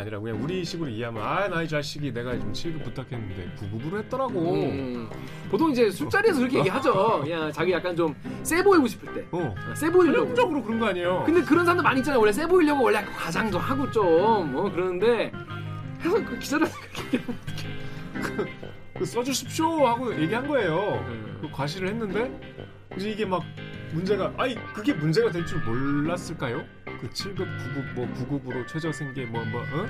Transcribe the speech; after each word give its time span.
아니라 0.00 0.20
그냥 0.20 0.42
우리 0.42 0.64
식으로 0.64 0.88
이해하면 0.88 1.22
아 1.22 1.48
나이 1.48 1.68
자식이 1.68 2.14
내가 2.14 2.32
좀 2.38 2.50
7급 2.50 2.82
부탁했는데 2.82 3.56
9급으로 3.58 3.98
했더라고. 3.98 4.54
음, 4.54 5.10
보통 5.50 5.70
이제 5.70 5.90
술자리에서 5.90 6.38
그렇게 6.38 6.60
얘기하죠. 6.60 7.20
그냥 7.20 7.52
자기 7.52 7.72
약간 7.72 7.94
좀 7.94 8.14
세 8.42 8.62
보이고 8.62 8.86
싶을 8.86 9.12
때. 9.12 9.26
어. 9.32 9.54
아, 9.54 9.74
세 9.74 9.90
보이려고. 9.90 10.20
전형적으로 10.20 10.62
그런 10.62 10.80
거 10.80 10.86
아니에요. 10.86 11.24
근데 11.26 11.42
그런 11.42 11.66
사람도 11.66 11.82
많이 11.82 12.00
있잖아요. 12.00 12.18
원래 12.20 12.32
세 12.32 12.46
보이려고 12.46 12.84
원래 12.84 13.04
과장도 13.04 13.58
하고 13.58 13.90
좀 13.90 14.56
어, 14.56 14.70
그러는데 14.72 15.30
해서 16.00 16.24
그 16.24 16.38
기자들 16.38 16.66
그 18.98 19.04
써주십시오 19.04 19.86
하고 19.86 20.18
얘기한 20.18 20.46
거예요. 20.48 21.04
음. 21.06 21.38
그 21.42 21.50
과시를 21.50 21.88
했는데 21.88 22.40
이제 22.96 23.10
이게 23.10 23.26
막 23.26 23.42
문제가 23.92 24.32
아니 24.38 24.54
그게 24.72 24.92
문제가 24.92 25.30
될 25.30 25.44
줄 25.46 25.60
몰랐을까요? 25.62 26.64
그 27.00 27.08
7급, 27.10 27.38
9급, 27.38 27.92
뭐 27.94 28.06
9급으로 28.14 28.66
최저 28.68 28.92
생계 28.92 29.26
뭐뭐 29.26 29.60
어? 29.60 29.86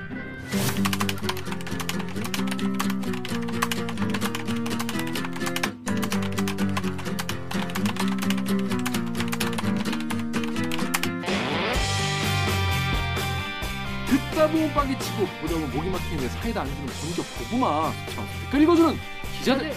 듣다 14.09 14.47
보면 14.49 14.73
빡이 14.75 14.99
치고 14.99 15.27
보다 15.41 15.55
보면 15.55 15.71
목이 15.75 15.89
막히는데 15.91 16.29
사이다 16.29 16.63
안 16.63 16.67
주는 16.67 16.87
본격 16.87 17.25
고구마 17.39 17.93
참 18.15 18.27
댓글 18.45 18.63
읽어주는 18.63 18.97
기자들 19.39 19.73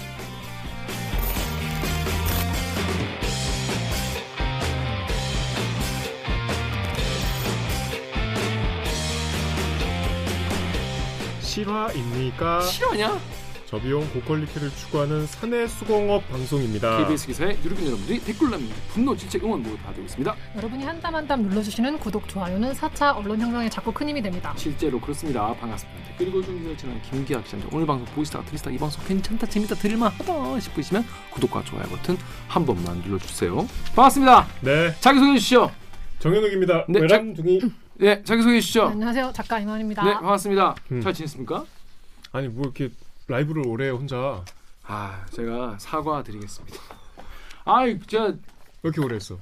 실화입니까? 11.55 12.61
싫어하냐? 12.61 13.17
저비용 13.67 14.07
고퀄리티를 14.11 14.70
추구하는 14.71 15.25
사내 15.25 15.65
수공업 15.67 16.27
방송입니다. 16.29 16.97
KBS 16.97 17.27
기사의 17.27 17.57
유료군 17.63 17.85
여러분들이 17.87 18.20
댓글 18.20 18.51
남기는 18.51 18.75
분노, 18.89 19.15
질책, 19.15 19.43
응원 19.45 19.63
모두 19.63 19.77
다 19.77 19.91
되고 19.93 20.03
있습니다. 20.03 20.35
여러분이 20.57 20.84
한 20.84 20.99
땀 21.01 21.15
한 21.15 21.25
땀 21.27 21.43
눌러주시는 21.43 21.97
구독, 21.99 22.27
좋아요는 22.27 22.73
4차 22.73 23.15
언론 23.17 23.39
형성에 23.39 23.70
자꾸 23.70 23.93
큰 23.93 24.09
힘이 24.09 24.21
됩니다. 24.21 24.53
실제로 24.57 24.99
그렇습니다. 24.99 25.53
반갑습니다. 25.55 25.99
댓글 26.09 26.27
읽어주는 26.27 26.57
기사를 26.57 26.77
진행하는 26.77 27.09
김기학 27.09 27.43
기자입니다. 27.45 27.73
오늘 27.75 27.87
방송 27.87 28.05
보이스타, 28.13 28.43
트리스타 28.43 28.69
이 28.71 28.77
방송 28.77 29.03
괜찮다, 29.05 29.47
재밌다, 29.47 29.75
들을만하다 29.75 30.59
싶으시면 30.59 31.05
구독과 31.31 31.63
좋아요 31.63 31.84
버튼 31.84 32.17
한 32.49 32.65
번만 32.65 32.97
눌러주세요. 32.99 33.65
반갑습니다. 33.95 34.47
네, 34.62 34.93
자기소개 34.99 35.31
해 35.31 35.37
주시죠. 35.37 35.71
정현욱입니다. 36.19 36.85
네, 36.90 36.99
외람둥이 36.99 37.62
네, 37.98 38.21
자기소개해 38.24 38.60
주시죠. 38.60 38.84
안녕하세요, 38.88 39.32
작가 39.34 39.60
임원입니다. 39.60 40.04
네, 40.04 40.13
반갑습니다. 40.15 40.76
음. 40.91 41.01
잘 41.01 41.13
지냈습니까? 41.13 41.65
아니 42.34 42.48
뭐 42.49 42.63
이렇게 42.63 42.91
라이브를 43.27 43.65
오래 43.65 43.90
혼자 43.90 44.43
아, 44.84 45.26
제가 45.32 45.77
사과드리겠습니다. 45.79 46.77
아이, 47.63 47.98
제가 48.02 48.26
왜 48.26 48.35
이렇게 48.84 49.02
오래 49.02 49.15
했어? 49.15 49.40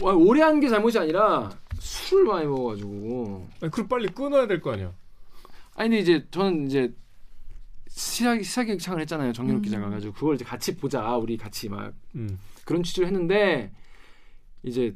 와, 0.00 0.12
오래 0.14 0.40
한 0.42 0.60
게 0.60 0.68
잘못이 0.68 0.98
아니라 0.98 1.50
술을 1.78 2.24
많이 2.24 2.46
먹어 2.46 2.68
가지고. 2.70 3.48
아니 3.60 3.70
그럼 3.70 3.88
빨리 3.88 4.08
끊어야 4.08 4.46
될 4.46 4.60
거 4.60 4.72
아니야? 4.72 4.92
아니 5.74 5.90
근데 5.90 5.98
이제 6.00 6.26
저는 6.30 6.66
이제 6.66 6.92
시사 7.88 8.36
시사 8.38 8.64
기획창을 8.64 9.00
했잖아요. 9.02 9.32
정윤욱 9.34 9.60
음. 9.60 9.62
기자가 9.62 9.90
가지고 9.90 10.14
그걸 10.14 10.34
이제 10.36 10.44
같이 10.44 10.74
보자. 10.76 11.16
우리 11.16 11.36
같이 11.36 11.68
막 11.68 11.92
음. 12.14 12.38
그런 12.64 12.82
취지를 12.82 13.06
했는데 13.08 13.70
이제 14.62 14.94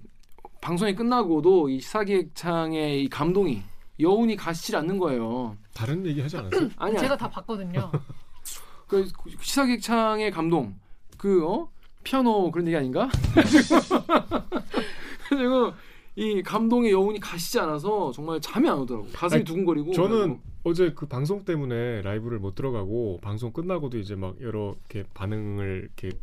방송이 0.61 0.95
끝나고도 0.95 1.69
이 1.71 1.81
시사기획창의 1.81 3.05
이 3.05 3.09
감동이 3.09 3.63
여운이 3.99 4.37
가시질 4.37 4.77
않는 4.77 4.99
거예요. 4.99 5.57
다른 5.75 6.05
얘기 6.07 6.21
하지 6.21 6.37
않았어? 6.37 6.69
아니야. 6.77 6.99
제가 7.01 7.17
다 7.17 7.29
봤거든요. 7.29 7.91
그 8.87 9.09
시사기획창의 9.41 10.31
감동 10.31 10.75
그 11.17 11.47
어? 11.47 11.71
피아노 12.03 12.51
그런 12.51 12.67
얘기 12.67 12.77
아닌가? 12.77 13.09
그리고 15.29 15.73
이 16.17 16.43
감동의 16.43 16.93
여운이 16.93 17.21
가시지 17.21 17.59
않아서 17.61 18.11
정말 18.13 18.41
잠이 18.41 18.69
안 18.69 18.79
오더라고. 18.79 19.07
가슴이 19.13 19.39
아니, 19.39 19.45
두근거리고. 19.45 19.93
저는 19.93 20.41
어제 20.65 20.93
그 20.93 21.07
방송 21.07 21.45
때문에 21.45 22.03
라이브를 22.03 22.39
못 22.39 22.55
들어가고 22.55 23.21
방송 23.23 23.53
끝나고도 23.53 23.99
이제 23.99 24.17
막 24.17 24.35
여러 24.41 24.75
이렇게 24.91 25.09
반응을 25.15 25.91
이렇게 26.01 26.19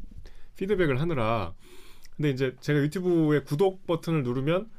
피드백을 0.58 1.00
하느라 1.00 1.54
근데 2.18 2.32
이제 2.32 2.56
제가 2.60 2.80
유튜브에 2.80 3.42
구독 3.44 3.86
버튼을 3.86 4.24
누르면 4.24 4.70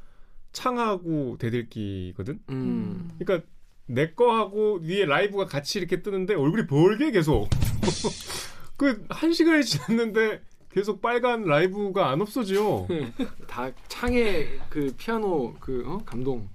창하고 0.51 1.37
대들기거든. 1.39 2.39
음. 2.49 3.09
그러니까 3.17 3.47
내 3.85 4.11
거하고 4.13 4.79
위에 4.83 5.05
라이브가 5.05 5.45
같이 5.45 5.79
이렇게 5.79 6.01
뜨는데 6.03 6.35
얼굴이 6.35 6.67
벌게 6.67 7.11
계속 7.11 7.49
그 8.77 9.03
한 9.09 9.33
시간이 9.33 9.63
지났는데 9.63 10.41
계속 10.69 11.01
빨간 11.01 11.43
라이브가 11.43 12.09
안 12.09 12.21
없어지요. 12.21 12.87
다 13.47 13.71
창의 13.87 14.59
그 14.69 14.93
피아노 14.97 15.55
그 15.59 15.83
어? 15.87 15.97
감동 16.05 16.47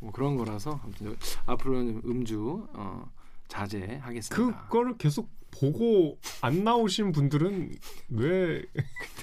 뭐 0.00 0.10
그런 0.10 0.36
거라서 0.36 0.80
아무튼 0.82 1.16
앞으로는 1.46 2.02
음주 2.04 2.66
어, 2.72 3.10
자제하겠습니다. 3.48 4.64
그거를 4.64 4.96
계속 4.98 5.28
보고 5.50 6.18
안 6.40 6.64
나오신 6.64 7.12
분들은 7.12 7.72
왜 8.10 8.62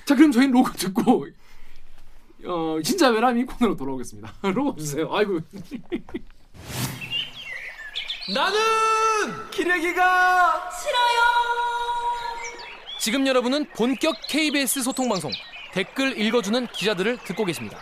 자 0.06 0.16
그럼 0.16 0.32
저희는 0.32 0.54
로고 0.54 0.72
듣고 0.72 1.28
어 2.46 2.80
진짜 2.84 3.10
외람이 3.10 3.44
코너로 3.46 3.76
돌아오겠습니다. 3.76 4.34
로고 4.56 4.76
주세요. 4.78 5.14
아이고. 5.14 5.40
나는 8.34 8.60
기레기가 9.52 10.70
지금 13.00 13.26
여러분은 13.28 13.70
본격 13.76 14.16
KBS 14.28 14.82
소통 14.84 15.08
방송 15.09 15.32
댓글 15.74 16.18
읽어주는 16.20 16.68
기자들을 16.68 17.18
듣고 17.26 17.46
계십니다. 17.46 17.80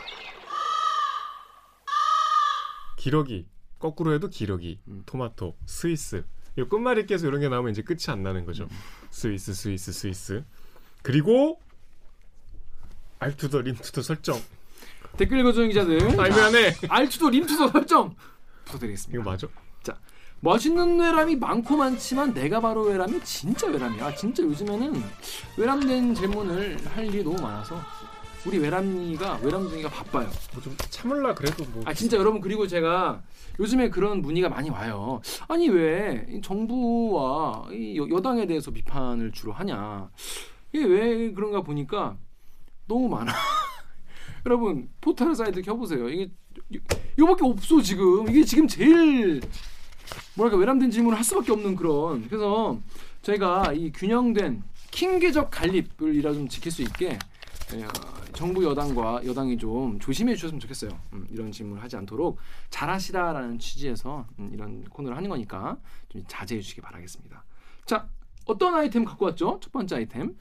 기러기 2.97 3.47
거꾸로 3.79 4.13
해도 4.13 4.29
기러기 4.29 4.79
음. 4.87 5.03
토마토 5.05 5.57
스위스 5.65 6.25
이 6.57 6.63
끝말잇기 6.63 7.13
에서 7.13 7.27
이런 7.27 7.41
게 7.41 7.49
나오면 7.49 7.71
이제 7.71 7.81
끝이 7.81 8.05
안 8.07 8.23
나는 8.23 8.45
거죠 8.45 8.67
스위스 9.09 9.53
스위스 9.53 9.91
스위스 9.91 10.43
그리고 11.01 11.59
알투더 13.19 13.61
림투더 13.61 14.01
설정 14.01 14.39
댓글 15.17 15.39
읽어주는 15.39 15.67
기자들 15.69 15.97
미안해 15.97 16.75
알투도 16.89 17.29
림투도 17.29 17.69
설정 17.69 18.15
부탁드리겠습니다. 18.65 19.21
이거 19.21 19.29
맞아? 19.29 19.47
멋있는 20.41 20.99
외람이 20.99 21.37
많고 21.37 21.77
많지만 21.77 22.33
내가 22.33 22.59
바로 22.59 22.83
외람이 22.83 23.23
진짜 23.23 23.67
외람이야. 23.67 24.05
아, 24.05 24.13
진짜 24.13 24.43
요즘에는 24.43 25.03
외람된 25.57 26.13
질문을 26.13 26.77
할 26.87 27.05
일이 27.05 27.23
너무 27.23 27.41
많아서 27.41 27.81
우리 28.45 28.59
외람이가 28.59 29.39
외람둥이가 29.43 29.89
바빠요. 29.89 30.29
뭐 30.53 30.61
좀 30.61 30.75
참을라 30.89 31.33
그래도 31.33 31.63
뭐 31.65 31.83
아 31.85 31.93
진짜 31.93 32.17
여러분 32.17 32.41
그리고 32.41 32.67
제가 32.67 33.21
요즘에 33.59 33.89
그런 33.89 34.21
문의가 34.21 34.49
많이 34.49 34.69
와요. 34.69 35.21
아니 35.47 35.69
왜이 35.69 36.41
정부와 36.41 37.67
이 37.71 37.97
여- 37.97 38.07
여당에 38.09 38.45
대해서 38.45 38.69
비판을 38.71 39.31
주로 39.31 39.51
하냐? 39.53 40.09
이게 40.73 40.85
왜 40.85 41.31
그런가 41.31 41.61
보니까 41.61 42.17
너무 42.87 43.07
많아. 43.09 43.31
여러분 44.45 44.89
포털 45.01 45.33
사이트 45.33 45.61
켜보세요. 45.61 46.07
이게 46.09 46.29
이- 46.69 46.79
이거밖에 47.17 47.45
없어 47.45 47.81
지금. 47.81 48.29
이게 48.29 48.43
지금 48.43 48.67
제일 48.67 49.41
뭐랄까 50.35 50.57
외람된 50.57 50.91
질문을 50.91 51.17
할 51.17 51.23
수밖에 51.23 51.51
없는 51.51 51.75
그런. 51.75 52.27
그래서 52.27 52.77
저희가 53.23 53.73
이 53.73 53.91
균형된 53.91 54.61
킹계적 54.91 55.49
갈립을 55.49 56.13
이라 56.15 56.31
좀 56.33 56.47
지킬 56.47 56.71
수 56.71 56.81
있게 56.83 57.17
정부 58.33 58.63
여당과 58.63 59.25
여당이 59.25 59.57
좀 59.57 59.97
조심해 59.99 60.35
주셨으면 60.35 60.59
좋겠어요. 60.59 60.91
음, 61.13 61.25
이런 61.29 61.51
질문을 61.51 61.81
하지 61.81 61.95
않도록 61.95 62.37
잘하시라라는 62.69 63.59
취지에서 63.59 64.27
음, 64.39 64.51
이런 64.53 64.83
코너를 64.83 65.15
하는 65.15 65.29
거니까 65.29 65.77
좀 66.09 66.23
자제해 66.27 66.61
주시기 66.61 66.81
바라겠습니다. 66.81 67.43
자, 67.85 68.07
어떤 68.45 68.75
아이템 68.75 69.05
갖고 69.05 69.25
왔죠? 69.25 69.59
첫 69.61 69.71
번째 69.71 69.95
아이템. 69.95 70.35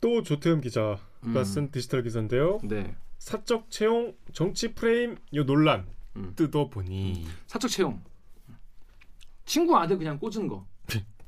또 0.00 0.22
조태흠 0.22 0.60
기자가 0.60 1.00
음. 1.24 1.44
쓴 1.44 1.70
디지털 1.70 2.02
기사인데요 2.02 2.60
네. 2.62 2.94
사적 3.18 3.70
채용 3.70 4.14
정치 4.32 4.72
프레임 4.74 5.16
요 5.34 5.44
논란 5.44 5.86
음. 6.16 6.32
뜯어보니 6.36 7.26
사적 7.46 7.70
채용. 7.70 8.02
친구 9.44 9.76
아들 9.76 9.98
그냥 9.98 10.18
꽂은 10.18 10.48
거. 10.48 10.66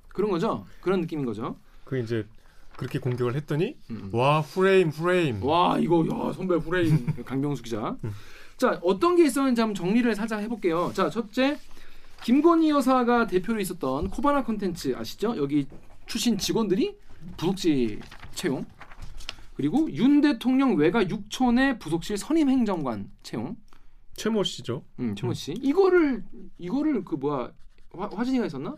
그런 0.09 0.31
거죠? 0.31 0.67
그런 0.81 1.01
느낌인 1.01 1.25
거죠? 1.25 1.57
그 1.85 1.99
이제 1.99 2.27
그렇게 2.79 3.01
공격을 3.01 3.35
했더니 3.35 3.77
음. 3.91 4.09
와 4.13 4.41
프레임 4.41 4.91
프레임 4.91 5.43
와 5.43 5.79
이거 5.79 6.07
야 6.07 6.33
선배 6.33 6.55
후레인 6.55 7.07
강병수 7.27 7.65
기자. 7.65 7.97
자 8.57 8.79
어떤 8.85 9.17
게 9.17 9.25
있었는지 9.27 9.61
한번 9.61 9.75
정리를 9.75 10.15
살짝 10.15 10.41
해볼게요. 10.43 10.93
자 10.95 11.11
첫째 11.11 11.59
김건희 12.23 12.71
여사가 12.71 13.27
대표로 13.27 13.61
있었던 13.61 14.11
코바나 14.11 14.45
콘텐츠 14.45 14.95
아시죠? 14.97 15.37
여기 15.37 15.67
출신 16.07 16.39
직원들이 16.39 16.97
부속실 17.37 18.01
채용. 18.35 18.65
그리고 19.55 19.91
윤 19.91 20.21
대통령 20.21 20.77
외가 20.77 21.03
6촌의 21.03 21.81
부속실 21.81 22.17
선임 22.17 22.49
행정관 22.49 23.11
채용. 23.25 23.57
최모 24.15 24.45
씨죠. 24.45 24.85
음, 25.01 25.17
최모 25.17 25.35
씨. 25.35 25.53
이거를 25.53 26.23
이거를 26.59 27.05
그 27.05 27.17
뭐야 27.17 27.51
화, 27.91 28.09
화진이가 28.13 28.45
했었나? 28.45 28.77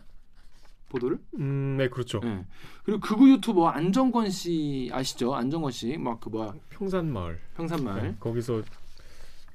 보도를? 0.91 1.17
음, 1.39 1.75
네 1.77 1.87
그렇죠. 1.89 2.19
네. 2.19 2.45
그리고 2.83 2.99
극우 2.99 3.29
유튜버 3.29 3.67
안정권 3.69 4.29
씨 4.29 4.89
아시죠? 4.91 5.33
안정권 5.33 5.71
씨 5.71 5.93
막 5.97 6.19
그 6.19 6.29
뭐야 6.29 6.53
평산마을. 6.69 7.39
평산말 7.55 8.01
네, 8.03 8.15
거기서 8.19 8.61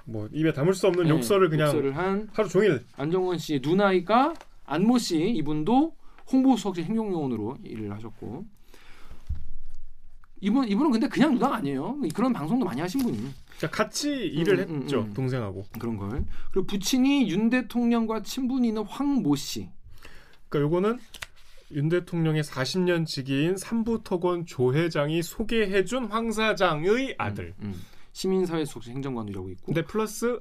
뭐 0.04 0.28
입에 0.32 0.52
담을 0.52 0.72
수 0.74 0.86
없는 0.86 1.04
네, 1.04 1.10
욕설을 1.10 1.48
그냥 1.50 1.68
욕설을 1.68 1.96
한 1.96 2.28
하루 2.32 2.48
종일 2.48 2.84
안정권 2.96 3.38
씨의 3.38 3.60
누나이가 3.62 4.34
안모 4.64 4.98
씨 4.98 5.28
이분도 5.30 5.94
홍보 6.32 6.56
수석실 6.56 6.84
행정요원으로 6.84 7.58
일을 7.64 7.92
하셨고 7.92 8.44
이분 10.40 10.68
이분은 10.68 10.90
근데 10.90 11.08
그냥 11.08 11.34
누나가 11.34 11.56
아니에요. 11.56 11.98
그런 12.14 12.32
방송도 12.32 12.64
많이 12.66 12.80
하신 12.80 13.00
분이 13.02 13.16
그러니까 13.56 13.70
같이 13.70 14.10
일을 14.10 14.58
음, 14.68 14.74
음, 14.76 14.82
했죠 14.82 15.00
음. 15.00 15.14
동생하고. 15.14 15.64
그런 15.78 15.96
걸. 15.96 16.24
그리고 16.52 16.66
부친이 16.66 17.30
윤 17.30 17.48
대통령과 17.48 18.22
친분이 18.22 18.68
있는 18.68 18.84
황모 18.84 19.34
씨. 19.36 19.70
그러니까 20.56 20.61
요거는 20.61 20.99
윤 21.73 21.88
대통령의 21.88 22.43
40년 22.43 23.06
지기인 23.06 23.56
삼부토건 23.56 24.47
조 24.47 24.73
회장이 24.75 25.23
소개해준 25.23 26.06
황 26.06 26.31
사장의 26.31 27.17
아들. 27.19 27.55
음, 27.61 27.67
음. 27.67 27.82
시민사회 28.12 28.64
수석실 28.64 28.94
행정관도 28.94 29.31
일하고 29.31 29.50
있고. 29.50 29.67
근데 29.67 29.85
플러스 29.85 30.41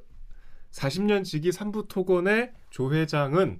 40년 0.71 1.23
지기 1.23 1.51
삼부토건의 1.51 2.51
조 2.69 2.93
회장은 2.93 3.59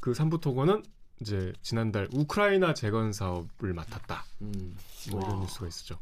그 0.00 0.14
삼부토건은 0.14 0.82
이제 1.20 1.52
지난달 1.62 2.08
우크라이나 2.12 2.72
재건 2.72 3.12
사업을 3.12 3.74
맡았다. 3.74 4.24
음. 4.42 4.76
뭐 5.10 5.20
이런 5.20 5.34
와. 5.34 5.40
뉴스가 5.40 5.66
있었죠. 5.66 5.98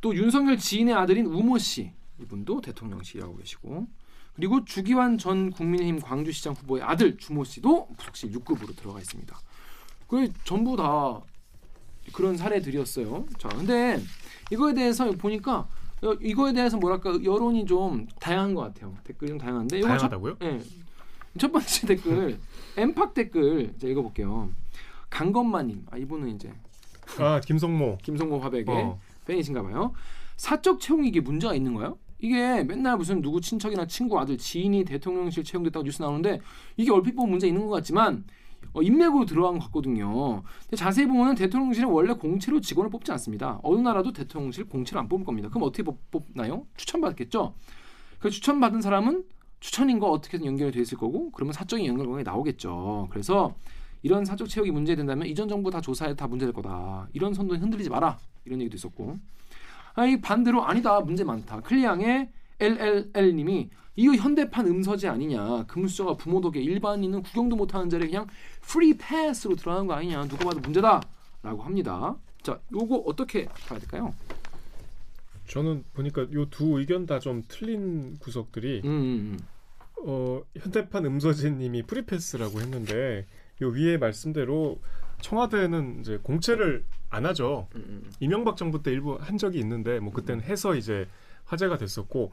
또 0.00 0.14
윤석열 0.14 0.56
지인의 0.56 0.94
아들인 0.94 1.26
우모 1.26 1.58
씨 1.58 1.92
이분도 2.20 2.60
대통령실하고 2.62 3.36
계시고 3.36 3.86
그리고 4.40 4.64
주기환 4.64 5.18
전 5.18 5.50
국민의힘 5.50 6.00
광주시장 6.00 6.54
후보의 6.54 6.82
아들 6.82 7.18
주모 7.18 7.44
씨도 7.44 7.88
부속실 7.98 8.32
6급으로 8.32 8.74
들어가 8.74 8.98
있습니다. 8.98 9.38
그 10.08 10.32
전부 10.44 10.78
다 10.78 11.20
그런 12.14 12.38
사례들이었어요. 12.38 13.26
자, 13.36 13.50
근데 13.50 14.00
이거에 14.50 14.72
대해서 14.72 15.10
보니까 15.10 15.68
어, 16.02 16.14
이거에 16.22 16.54
대해서 16.54 16.78
뭐랄까 16.78 17.22
여론이 17.22 17.66
좀 17.66 18.06
다양한 18.18 18.54
것 18.54 18.62
같아요. 18.62 18.96
댓글이 19.04 19.28
좀 19.28 19.36
다양한데 19.36 19.82
다양하다고요? 19.82 20.36
예. 20.40 20.58
첫 21.36 21.52
번째 21.52 21.86
댓글 21.88 22.40
엠팍 22.78 23.12
댓글 23.12 23.74
제가 23.78 23.90
읽어볼게요. 23.90 24.48
강건마님, 25.10 25.84
아 25.90 25.98
이분은 25.98 26.34
이제 26.36 26.50
아 27.18 27.40
김성모. 27.40 27.98
김성모 28.02 28.38
화백의 28.38 28.74
어. 28.74 28.98
팬이신가 29.26 29.62
봐요. 29.64 29.92
사적 30.38 30.80
채용 30.80 31.04
이게 31.04 31.20
문제가 31.20 31.54
있는 31.54 31.74
거예요? 31.74 31.98
이게 32.20 32.62
맨날 32.64 32.96
무슨 32.96 33.22
누구 33.22 33.40
친척이나 33.40 33.86
친구 33.86 34.18
아들 34.18 34.36
지인이 34.36 34.84
대통령실 34.84 35.44
채용됐다고 35.44 35.84
뉴스 35.84 36.02
나오는데 36.02 36.40
이게 36.76 36.90
얼핏 36.90 37.14
보면 37.14 37.30
문제 37.30 37.46
있는 37.46 37.66
것 37.66 37.70
같지만 37.70 38.24
어, 38.72 38.82
인맥으로 38.82 39.24
들어간 39.24 39.58
것 39.58 39.66
같거든요. 39.66 40.42
근데 40.62 40.76
자세히 40.76 41.06
보면 41.06 41.34
대통령실은 41.34 41.88
원래 41.88 42.12
공채로 42.12 42.60
직원을 42.60 42.90
뽑지 42.90 43.10
않습니다. 43.12 43.58
어느 43.62 43.80
나라도 43.80 44.12
대통령실 44.12 44.68
공채로 44.68 45.00
안 45.00 45.08
뽑을 45.08 45.24
겁니다. 45.24 45.48
그럼 45.48 45.64
어떻게 45.64 45.82
뽑, 45.82 45.98
뽑나요? 46.10 46.66
추천받겠죠. 46.76 47.54
그 48.18 48.30
추천받은 48.30 48.80
사람은 48.82 49.24
추천인과 49.60 50.08
어떻게든 50.08 50.46
연결이 50.46 50.72
돼 50.72 50.80
있을 50.80 50.98
거고 50.98 51.30
그러면 51.32 51.52
사적인 51.52 51.86
연결관계 51.86 52.22
나오겠죠. 52.22 53.08
그래서 53.10 53.54
이런 54.02 54.24
사적 54.24 54.48
채용이 54.48 54.70
문제 54.70 54.94
된다면 54.94 55.26
이전 55.26 55.48
정부 55.48 55.70
다 55.70 55.80
조사해 55.80 56.14
다 56.14 56.26
문제될 56.26 56.54
거다. 56.54 57.08
이런 57.12 57.34
선도 57.34 57.56
흔들리지 57.56 57.90
마라. 57.90 58.18
이런 58.44 58.60
얘기도 58.60 58.76
있었고. 58.76 59.18
아니 59.94 60.20
반대로 60.20 60.64
아니다. 60.64 61.00
문제 61.00 61.24
많다. 61.24 61.60
클리앙의 61.60 62.30
LLL님이 62.60 63.70
이거 63.96 64.14
현대판 64.14 64.66
음서제 64.66 65.08
아니냐. 65.08 65.64
금수저가 65.66 66.14
부모 66.14 66.40
덕에 66.40 66.60
일반인은 66.60 67.22
구경도 67.22 67.56
못하는 67.56 67.90
자리에 67.90 68.06
그냥 68.08 68.26
free 68.62 68.96
pass로 68.96 69.56
들어가는 69.56 69.86
거 69.86 69.94
아니냐. 69.94 70.26
누가 70.26 70.44
봐도 70.44 70.60
문제다 70.60 71.00
라고 71.42 71.62
합니다. 71.62 72.16
자, 72.42 72.58
요거 72.72 72.96
어떻게 73.06 73.46
봐야 73.46 73.78
될까요? 73.78 74.14
저는 75.48 75.84
보니까 75.94 76.26
요 76.32 76.46
두 76.46 76.78
의견 76.78 77.06
다 77.06 77.18
좀 77.18 77.42
틀린 77.48 78.16
구석들이 78.18 78.82
음, 78.84 78.88
음, 78.88 79.38
음. 79.38 79.38
어, 80.06 80.42
현대판 80.56 81.04
음서제니 81.04 81.82
free 81.82 82.08
pass라고 82.08 82.60
했는데 82.60 83.26
요 83.62 83.68
위에 83.68 83.96
말씀대로 83.98 84.80
청와대는 85.20 86.00
이제 86.00 86.18
공채를 86.22 86.84
안 87.10 87.26
하죠. 87.26 87.68
음, 87.74 87.84
음. 87.88 88.10
이명박 88.20 88.56
정부 88.56 88.82
때 88.82 88.90
일부 88.92 89.16
한 89.20 89.36
적이 89.36 89.58
있는데 89.58 90.00
뭐 90.00 90.12
그때는 90.12 90.42
해서 90.44 90.74
이제 90.74 91.06
화제가 91.44 91.76
됐었고 91.76 92.32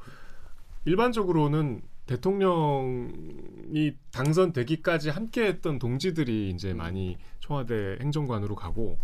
일반적으로는 0.85 1.81
대통령이 2.05 3.95
당선되기까지 4.11 5.09
함께했던 5.09 5.79
동지들이 5.79 6.49
이제 6.49 6.73
많이 6.73 7.17
청와대 7.41 7.97
행정관으로 7.99 8.55
가고 8.55 8.97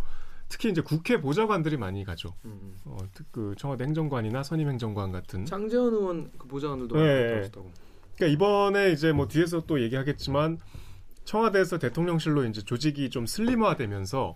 특히 0.48 0.70
이제 0.70 0.82
국회 0.82 1.20
보좌관들이 1.20 1.78
많이 1.78 2.06
가죠. 2.06 2.30
음, 2.46 2.60
음. 2.62 2.78
어, 2.86 2.98
특- 3.14 3.32
그 3.32 3.56
청와대 3.58 3.84
행정관이나 3.86 4.44
선임 4.44 4.70
행정관 4.70 5.12
같은. 5.12 5.46
장재원 5.46 5.94
의원 5.94 6.32
그 6.38 6.48
보좌관들도 6.48 6.96
네. 6.96 7.28
들어왔다고. 7.28 7.72
그러니까 8.16 8.34
이번에 8.36 8.92
이제 8.92 9.12
뭐 9.12 9.28
뒤에서 9.28 9.66
또 9.66 9.82
얘기하겠지만 9.82 10.60
청와대에서 11.26 11.80
대통령실로 11.80 12.46
이제 12.46 12.62
조직이 12.62 13.10
좀 13.10 13.26
슬림화되면서 13.26 14.36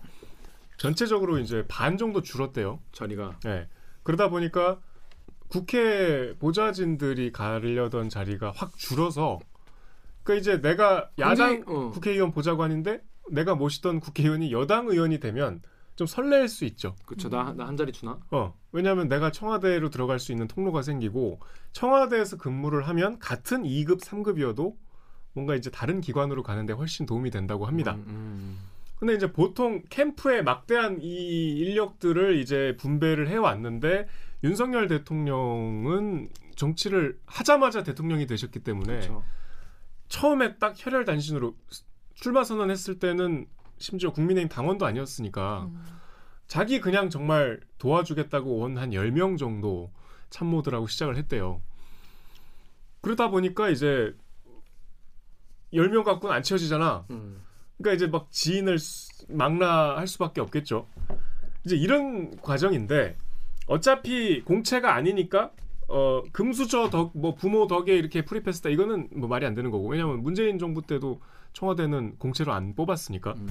전체적으로 0.78 1.38
이제 1.38 1.64
반 1.68 1.98
정도 1.98 2.22
줄었대요. 2.22 2.80
자리가 2.92 3.40
예. 3.46 3.68
그러다 4.02 4.28
보니까 4.30 4.80
국회 5.48 6.34
보좌진들이 6.38 7.32
가려던 7.32 8.08
자리가 8.08 8.52
확 8.54 8.76
줄어서 8.76 9.38
그 10.22 10.36
이제 10.36 10.60
내가 10.60 11.10
야당 11.18 11.56
굉장히, 11.56 11.62
어. 11.66 11.90
국회의원 11.90 12.30
보좌관인데 12.30 13.02
내가 13.30 13.54
모시던 13.54 14.00
국회의원이 14.00 14.52
여당 14.52 14.88
의원이 14.88 15.20
되면 15.20 15.62
좀 15.96 16.06
설렐 16.06 16.46
수 16.48 16.64
있죠. 16.64 16.94
그쵸 17.06 17.28
나나 17.28 17.66
한 17.66 17.76
자리 17.76 17.92
주나? 17.92 18.20
어, 18.30 18.54
왜냐하면 18.70 19.08
내가 19.08 19.32
청와대로 19.32 19.90
들어갈 19.90 20.20
수 20.20 20.30
있는 20.30 20.46
통로가 20.46 20.82
생기고 20.82 21.40
청와대에서 21.72 22.36
근무를 22.36 22.86
하면 22.86 23.18
같은 23.18 23.64
2급, 23.64 24.00
3급이어도 24.00 24.76
뭔가 25.38 25.54
이제 25.54 25.70
다른 25.70 26.00
기관으로 26.00 26.42
가는데 26.42 26.72
훨씬 26.72 27.06
도움이 27.06 27.30
된다고 27.30 27.64
합니다. 27.66 27.94
음, 27.94 28.04
음. 28.08 28.58
근데 28.98 29.14
이제 29.14 29.30
보통 29.30 29.82
캠프에 29.88 30.42
막대한 30.42 30.98
이 31.00 31.50
인력들을 31.58 32.36
이제 32.40 32.76
분배를 32.80 33.28
해왔는데 33.28 34.08
윤석열 34.42 34.88
대통령은 34.88 36.28
정치를 36.56 37.20
하자마자 37.26 37.84
대통령이 37.84 38.26
되셨기 38.26 38.58
때문에 38.60 38.96
그쵸. 38.98 39.22
처음에 40.08 40.56
딱 40.58 40.74
혈혈단신으로 40.76 41.54
출마 42.14 42.42
선언했을 42.42 42.98
때는 42.98 43.46
심지어 43.78 44.10
국민의힘 44.10 44.48
당원도 44.48 44.86
아니었으니까 44.86 45.68
음. 45.70 45.84
자기 46.48 46.80
그냥 46.80 47.10
정말 47.10 47.60
도와주겠다고 47.78 48.58
온한 48.58 48.90
10명 48.90 49.38
정도 49.38 49.92
참모들하고 50.30 50.88
시작을 50.88 51.16
했대요. 51.16 51.62
그러다 53.02 53.28
보니까 53.28 53.68
이제 53.68 54.16
10명 55.72 56.04
갖고는 56.04 56.34
안 56.34 56.42
채워지잖아. 56.42 57.04
음. 57.10 57.40
그러니까 57.78 57.94
이제 57.96 58.06
막 58.10 58.28
지인을 58.30 58.78
수- 58.78 59.08
망라할 59.28 60.06
수밖에 60.06 60.40
없겠죠. 60.40 60.88
이제 61.64 61.76
이런 61.76 62.36
과정인데 62.40 63.16
어차피 63.66 64.40
공채가 64.42 64.94
아니니까 64.94 65.50
어 65.88 66.22
금수저 66.32 66.90
덕 66.90 67.12
뭐 67.14 67.34
부모 67.34 67.66
덕에 67.66 67.96
이렇게 67.96 68.24
프리패스다 68.24 68.68
이거는 68.70 69.08
뭐 69.16 69.28
말이 69.28 69.44
안 69.46 69.54
되는 69.54 69.70
거고 69.70 69.88
왜냐하면 69.88 70.22
문재인 70.22 70.58
정부 70.58 70.82
때도 70.82 71.20
청와대는 71.52 72.16
공채로 72.18 72.52
안 72.52 72.74
뽑았으니까 72.74 73.32
음. 73.34 73.48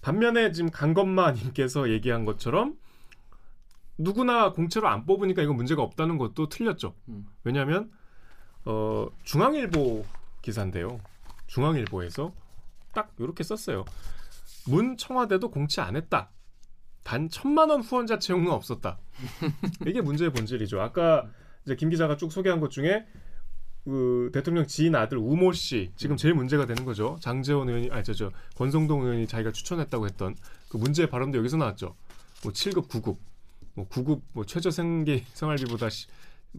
반면에 0.00 0.52
지금 0.52 0.70
강건마님께서 0.70 1.90
얘기한 1.90 2.24
것처럼 2.24 2.76
누구나 3.96 4.52
공채로 4.52 4.86
안 4.88 5.04
뽑으니까 5.06 5.42
이건 5.42 5.56
문제가 5.56 5.82
없다는 5.82 6.18
것도 6.18 6.48
틀렸죠. 6.48 6.94
음. 7.08 7.26
왜냐하면 7.44 7.90
어, 8.64 9.08
중앙일보 9.24 10.04
기사인데요. 10.42 11.00
중앙일보에서 11.48 12.32
딱 12.94 13.12
이렇게 13.18 13.42
썼어요. 13.42 13.84
문 14.66 14.96
청와대도 14.96 15.50
공채 15.50 15.80
안 15.80 15.96
했다. 15.96 16.30
단 17.02 17.28
천만 17.28 17.70
원 17.70 17.80
후원자 17.80 18.18
채용은 18.18 18.50
없었다. 18.52 18.98
이게 19.86 20.00
문제의 20.00 20.30
본질이죠. 20.32 20.80
아까 20.80 21.28
이제 21.64 21.74
김 21.74 21.90
기자가 21.90 22.16
쭉 22.16 22.30
소개한 22.30 22.60
것 22.60 22.70
중에 22.70 23.06
그 23.84 24.30
대통령 24.34 24.66
지인 24.66 24.94
아들 24.94 25.16
우모 25.16 25.52
씨 25.52 25.90
지금 25.96 26.16
제일 26.16 26.34
문제가 26.34 26.66
되는 26.66 26.84
거죠. 26.84 27.16
장재원 27.20 27.68
의원이 27.68 27.88
아저 27.90 28.12
저 28.12 28.30
권성동 28.56 29.02
의원이 29.02 29.26
자기가 29.26 29.52
추천했다고 29.52 30.04
했던 30.06 30.36
그 30.68 30.76
문제의 30.76 31.08
발언도 31.08 31.38
여기서 31.38 31.56
나왔죠. 31.56 31.96
뭐 32.42 32.52
7급, 32.52 32.88
9급, 32.88 33.16
뭐 33.74 33.88
9급 33.88 34.20
뭐 34.32 34.44
최저 34.44 34.70
생계 34.70 35.24
생활비보다 35.32 35.88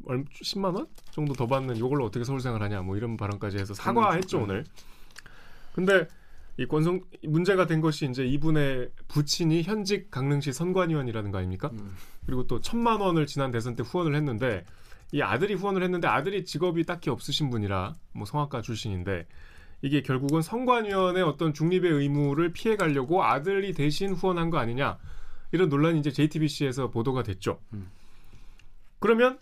10만 0.05 0.75
원 0.75 0.87
정도 1.11 1.33
더 1.33 1.47
받는 1.47 1.75
이걸로 1.75 2.05
어떻게 2.05 2.23
서울 2.23 2.39
생활 2.39 2.61
하냐 2.63 2.81
뭐 2.81 2.95
이런 2.95 3.17
발언까지 3.17 3.57
해서 3.57 3.73
사과했죠 3.73 4.41
오늘. 4.43 4.65
근데 5.73 6.07
이 6.57 6.65
권성 6.65 7.01
문제가 7.23 7.67
된 7.67 7.79
것이 7.79 8.05
이제 8.05 8.25
이분의 8.25 8.91
부친이 9.07 9.63
현직 9.63 10.11
강릉시 10.11 10.51
선관위원이라는 10.51 11.31
거 11.31 11.37
아닙니까? 11.37 11.69
음. 11.73 11.95
그리고 12.25 12.47
또 12.47 12.59
천만 12.59 12.99
원을 12.99 13.25
지난 13.25 13.51
대선 13.51 13.75
때 13.75 13.83
후원을 13.83 14.13
했는데 14.15 14.65
이 15.11 15.21
아들이 15.21 15.53
후원을 15.53 15.81
했는데 15.83 16.07
아들이 16.07 16.43
직업이 16.43 16.83
딱히 16.83 17.09
없으신 17.09 17.49
분이라 17.49 17.95
뭐 18.11 18.25
성악가 18.25 18.61
출신인데 18.61 19.25
이게 19.81 20.01
결국은 20.01 20.41
성관위원의 20.41 21.23
어떤 21.23 21.53
중립의 21.53 21.91
의무를 21.91 22.51
피해 22.51 22.75
가려고 22.75 23.23
아들이 23.23 23.73
대신 23.73 24.11
후원한 24.11 24.49
거 24.49 24.57
아니냐 24.57 24.97
이런 25.51 25.69
논란이 25.69 25.99
이제 25.99 26.11
JTBC에서 26.11 26.89
보도가 26.89 27.23
됐죠. 27.23 27.61
음. 27.73 27.89
그러면 28.99 29.39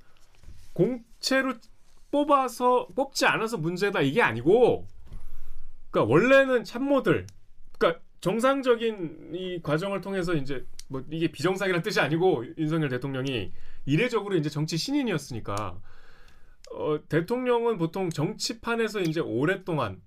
공채로 0.78 1.56
뽑아서 2.12 2.88
뽑지 2.96 3.26
않아서 3.26 3.58
문제다 3.58 4.02
이게 4.02 4.22
아니고 4.22 4.88
그러니까 5.90 6.14
원래는 6.14 6.64
참모들 6.64 7.26
그러니까 7.78 8.02
정상적인 8.22 9.32
이 9.34 9.62
과정을 9.64 10.02
통해서 10.02 10.36
이제 10.36 10.66
뭐 10.88 11.04
이게 11.10 11.32
비정상이라는 11.32 11.82
뜻이 11.82 12.00
아니고 12.00 12.46
윤석열 12.58 12.90
대통령이 12.90 13.52
이례적으로 13.86 14.36
이제 14.36 14.50
정치 14.50 14.78
신인이었으니까 14.78 15.80
어, 16.72 17.00
대통령은 17.10 17.78
보통 17.78 18.10
정치판에서 18.10 19.02
이제 19.02 19.20
오랫동안 19.20 20.02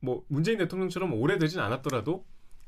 뭐 0.00 0.24
문재인 0.28 0.58
대통령처럼 0.58 1.12
오래되진 1.12 1.60
않았더라도 1.60 2.24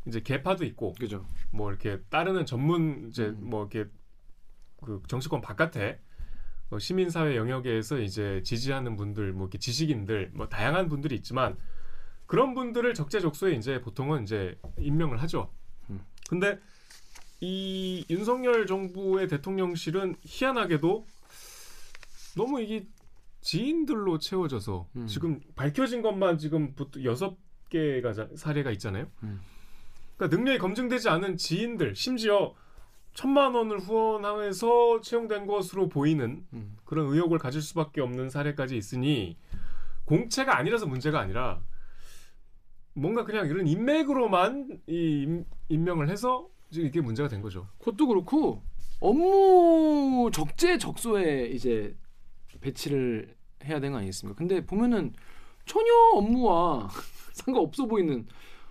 이제 0.06 0.20
개파도 0.20 0.64
있고 0.64 0.92
그죠. 0.92 1.26
뭐 1.50 1.70
이렇게 1.70 2.00
따르는 2.10 2.46
전문 2.46 3.08
이제 3.08 3.26
음. 3.26 3.50
뭐 3.50 3.68
이렇게 3.72 3.90
그 4.82 5.02
정치권 5.08 5.40
바깥에 5.40 5.98
어, 6.74 6.78
시민사회 6.78 7.36
영역에서 7.36 7.98
이제 8.00 8.42
지지하는 8.44 8.96
분들 8.96 9.32
뭐 9.32 9.44
이렇게 9.46 9.58
지식인들 9.58 10.32
뭐 10.34 10.48
다양한 10.48 10.88
분들이 10.88 11.14
있지만 11.14 11.56
그런 12.26 12.54
분들을 12.54 12.92
적재적소에 12.94 13.54
이제 13.54 13.80
보통은 13.80 14.24
이제 14.24 14.58
임명을 14.78 15.22
하죠. 15.22 15.52
음. 15.90 16.00
근데 16.28 16.58
이 17.40 18.04
윤석열 18.10 18.66
정부의 18.66 19.28
대통령실은 19.28 20.16
희한하게도 20.24 21.06
너무 22.36 22.60
이게 22.60 22.86
지인들로 23.40 24.18
채워져서 24.18 24.88
음. 24.96 25.06
지금 25.06 25.40
밝혀진 25.54 26.02
것만 26.02 26.38
지금 26.38 26.74
여섯 27.04 27.36
개가 27.68 28.14
자- 28.14 28.28
사례가 28.34 28.72
있잖아요. 28.72 29.06
음. 29.22 29.40
그러니까 30.16 30.36
능력이 30.36 30.58
검증되지 30.58 31.08
않은 31.08 31.36
지인들, 31.36 31.94
심지어 31.94 32.54
천만 33.14 33.54
원을 33.54 33.78
후원하면서 33.78 35.00
채용된 35.00 35.46
것으로 35.46 35.88
보이는 35.88 36.44
음. 36.52 36.76
그런 36.84 37.06
의혹을 37.06 37.38
가질 37.38 37.62
수밖에 37.62 38.00
없는 38.00 38.28
사례까지 38.28 38.76
있으니 38.76 39.36
공채가 40.04 40.58
아니라서 40.58 40.86
문제가 40.86 41.20
아니라 41.20 41.60
뭔가 42.92 43.24
그냥 43.24 43.46
이런 43.46 43.66
인맥으로만 43.66 44.80
이 44.88 45.22
임- 45.22 45.44
임명을 45.68 46.08
해서 46.10 46.48
지금 46.70 46.88
이게 46.88 47.00
문제가 47.00 47.28
된 47.28 47.40
거죠. 47.40 47.68
그것도 47.78 48.08
그렇고 48.08 48.62
업무 49.00 50.30
적재적소에 50.32 51.46
이제 51.46 51.96
배치를 52.60 53.34
해야 53.64 53.76
되는 53.80 53.92
거 53.92 53.98
아니겠습니까? 53.98 54.36
근데 54.36 54.64
보면은 54.66 55.12
전혀 55.66 55.92
업무와 56.14 56.88
상관없어 57.32 57.86
보이는 57.86 58.26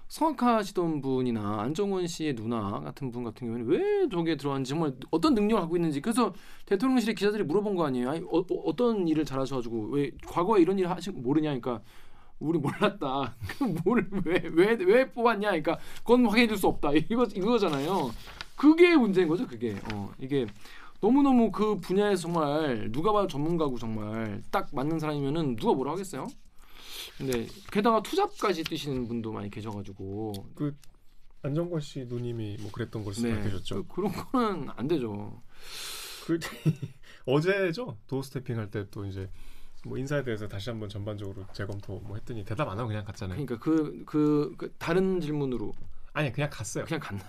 성악하시던 0.08 1.02
분이나 1.02 1.62
안정원 1.62 2.06
씨의 2.08 2.36
누나 2.36 2.80
같은 2.82 3.12
분 3.12 3.24
같은 3.24 3.48
경우에는 3.48 3.68
왜 3.68 4.08
저게 4.10 4.36
들어왔는지 4.38 4.70
정말 4.70 4.94
어떤 5.12 5.34
능력을 5.34 5.60
갖고 5.62 5.76
있는지 5.76 6.02
그래서 6.02 6.34
대통령실에 6.66 7.14
기자들이 7.14 7.44
물어본 7.44 7.76
거 7.76 7.86
아니에요? 7.86 8.10
아니, 8.12 8.26
어, 8.30 8.76
떤 8.76 9.08
일을 9.08 9.26
잘하셔가지고 9.26 9.90
왜 9.92 10.12
과거에 10.28 10.62
이런 10.62 10.78
일을 10.78 10.90
거 10.90 10.98
모르냐? 11.14 11.50
그러니까 11.58 11.82
우리 12.40 12.60
몰랐다. 12.60 13.36
왜왜 14.26 14.50
왜 14.54 14.76
왜 14.86 15.10
뽑았냐? 15.12 15.48
그러니까 15.50 15.78
그건 16.00 16.26
확인해 16.26 16.48
줄 16.48 16.58
수 16.58 16.68
없다. 16.68 16.92
이거 16.94 17.24
이거잖아요. 17.26 18.12
그게 18.56 18.96
문제인 18.96 19.28
거죠. 19.28 19.48
그게 19.48 19.76
어, 19.94 20.12
이게 20.20 20.46
너무 21.02 21.22
너무 21.24 21.52
그 21.52 21.80
분야에 21.80 22.16
정말 22.16 22.90
누가 22.92 23.12
봐도 23.12 23.28
전문가고 23.28 23.78
정말 23.78 24.42
딱 24.52 24.70
맞는 24.74 25.00
사람이면은 25.00 25.56
누가 25.56 25.74
뭐라 25.74 25.94
하겠어요? 25.94 26.28
근데 27.18 27.48
게다가 27.72 28.02
투잡까지 28.02 28.64
뛰시는 28.64 29.08
분도 29.08 29.32
많이 29.32 29.50
계셔가지고 29.50 30.34
안정권 31.44 31.80
씨 31.82 32.06
누님이 32.06 32.58
뭐 32.62 32.72
그랬던 32.72 33.04
걸로 33.04 33.16
네, 33.18 33.36
밝혀졌죠. 33.36 33.84
그, 33.88 33.96
그런 33.96 34.12
거는 34.12 34.70
안 34.76 34.88
되죠. 34.88 35.42
그 36.26 36.40
어제죠 37.26 37.98
도어 38.08 38.22
스태핑 38.22 38.58
할 38.58 38.70
때 38.72 38.86
또 38.90 39.06
이제 39.06 39.30
뭐 39.86 39.98
인사에 39.98 40.24
대해서 40.24 40.48
다시 40.48 40.70
한번 40.70 40.88
전반적으로 40.88 41.46
재검토 41.52 42.00
뭐 42.00 42.16
했더니 42.16 42.46
대답 42.46 42.70
안 42.70 42.80
하고 42.80 42.88
그냥 42.88 43.04
갔잖아요. 43.04 43.46
그러니까 43.46 43.60
그그그 43.60 44.76
다른 44.78 45.20
질문으로 45.20 45.74
아니 46.14 46.32
그냥 46.32 46.50
갔어요. 46.50 46.86
그냥 46.86 47.02
갔나? 47.02 47.24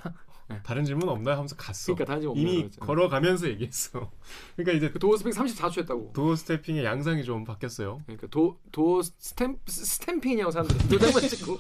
다른 0.63 0.85
질문 0.85 1.09
없나요? 1.09 1.37
하면서 1.37 1.57
갔어. 1.57 1.95
그러니까 1.95 2.05
다른 2.05 2.21
질문 2.23 2.39
이미? 2.39 2.57
그랬죠. 2.59 2.81
걸어가면서 2.81 3.49
얘기했어. 3.49 4.11
그러니까 4.57 4.77
이제 4.77 4.91
그 4.91 4.99
doorstep 4.99 5.33
34초 5.33 5.79
했다고. 5.79 6.13
doorstepping의 6.14 6.85
양상이 6.85 7.25
좀 7.25 7.45
바뀌었어요. 7.45 8.01
그러니까 8.07 8.27
도 8.29 8.59
door 8.73 9.03
stam 9.03 9.57
stamping이냐고 9.67 10.50
사람들이 10.51 10.79
도장만 10.89 11.23
찍고 11.29 11.59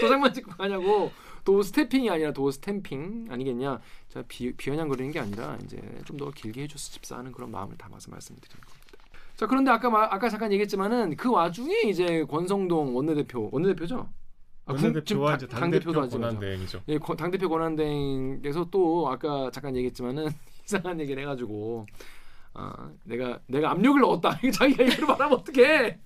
도장만 0.00 0.32
찍고 0.34 0.52
하냐고 0.58 1.10
door 1.44 1.60
stepping이 1.62 2.08
아니라 2.08 2.32
door 2.32 2.50
stamping 2.50 3.26
아니겠냐? 3.30 3.80
자 4.08 4.22
비, 4.28 4.52
비아냥거리는 4.54 5.12
게 5.12 5.18
아니라 5.20 5.58
이제 5.64 5.76
좀 6.04 6.16
더 6.16 6.30
길게 6.30 6.62
해줬으면 6.62 6.92
싶다 6.92 7.18
하는 7.18 7.32
그런 7.32 7.50
마음을 7.50 7.76
담아서 7.76 8.10
말씀드리는 8.10 8.60
겁니다. 8.60 8.98
자 9.36 9.46
그런데 9.46 9.70
아까 9.70 9.90
마- 9.90 10.04
아까 10.10 10.28
잠깐 10.28 10.52
얘기했지만은 10.52 11.16
그 11.16 11.30
와중에 11.30 11.80
이제 11.86 12.24
권성동 12.24 12.94
원내대표 12.96 13.48
원내대표죠? 13.52 14.08
아, 14.64 14.72
원내대표와 14.74 15.30
당- 15.30 15.36
이제 15.36 15.46
당대표도 15.48 16.00
당대표. 16.02 16.20
권한대행이죠. 16.22 16.82
예, 16.88 16.98
권- 16.98 17.16
당대표 17.16 17.48
권한대행께서 17.48 18.68
또 18.70 19.08
아까 19.10 19.50
잠깐 19.52 19.74
얘기했지만은 19.76 20.26
이상한 20.64 21.00
얘기를 21.00 21.20
해가지고 21.22 21.86
아 22.54 22.90
내가 23.04 23.40
내가 23.46 23.70
압력을 23.72 24.00
넣었다 24.00 24.38
자기가 24.52 24.84
이대로 24.84 25.06
말하면 25.08 25.38
어떡해 25.38 25.98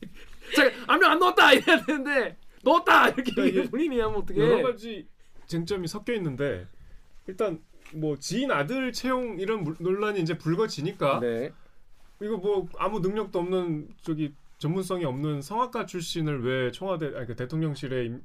자기 0.54 0.74
압력 0.86 1.10
안 1.10 1.18
넣었다 1.18 1.52
이래야 1.52 1.82
되는데 1.84 2.36
넣었다 2.62 3.08
이렇게 3.10 3.32
그러니까 3.34 3.70
본인이 3.70 4.00
하면 4.00 4.16
어떡해 4.18 4.40
여러 4.40 4.62
가지 4.70 5.06
쟁점이 5.46 5.86
섞여 5.88 6.14
있는데 6.14 6.66
일단 7.26 7.60
뭐 7.92 8.16
지인 8.18 8.50
아들 8.50 8.92
채용 8.92 9.38
이런 9.38 9.64
물- 9.64 9.76
논란이 9.78 10.20
이제 10.20 10.38
불거지니까 10.38 11.20
네. 11.20 11.52
이거 12.22 12.36
뭐 12.38 12.66
아무 12.78 13.00
능력도 13.00 13.38
없는 13.38 13.88
저기 14.02 14.32
전문성이 14.58 15.04
없는 15.04 15.42
성악가 15.42 15.84
출신을 15.84 16.42
왜 16.44 16.70
청와대 16.72 17.12
아니 17.14 17.26
그 17.26 17.36
대통령실에 17.36 18.06
임- 18.06 18.22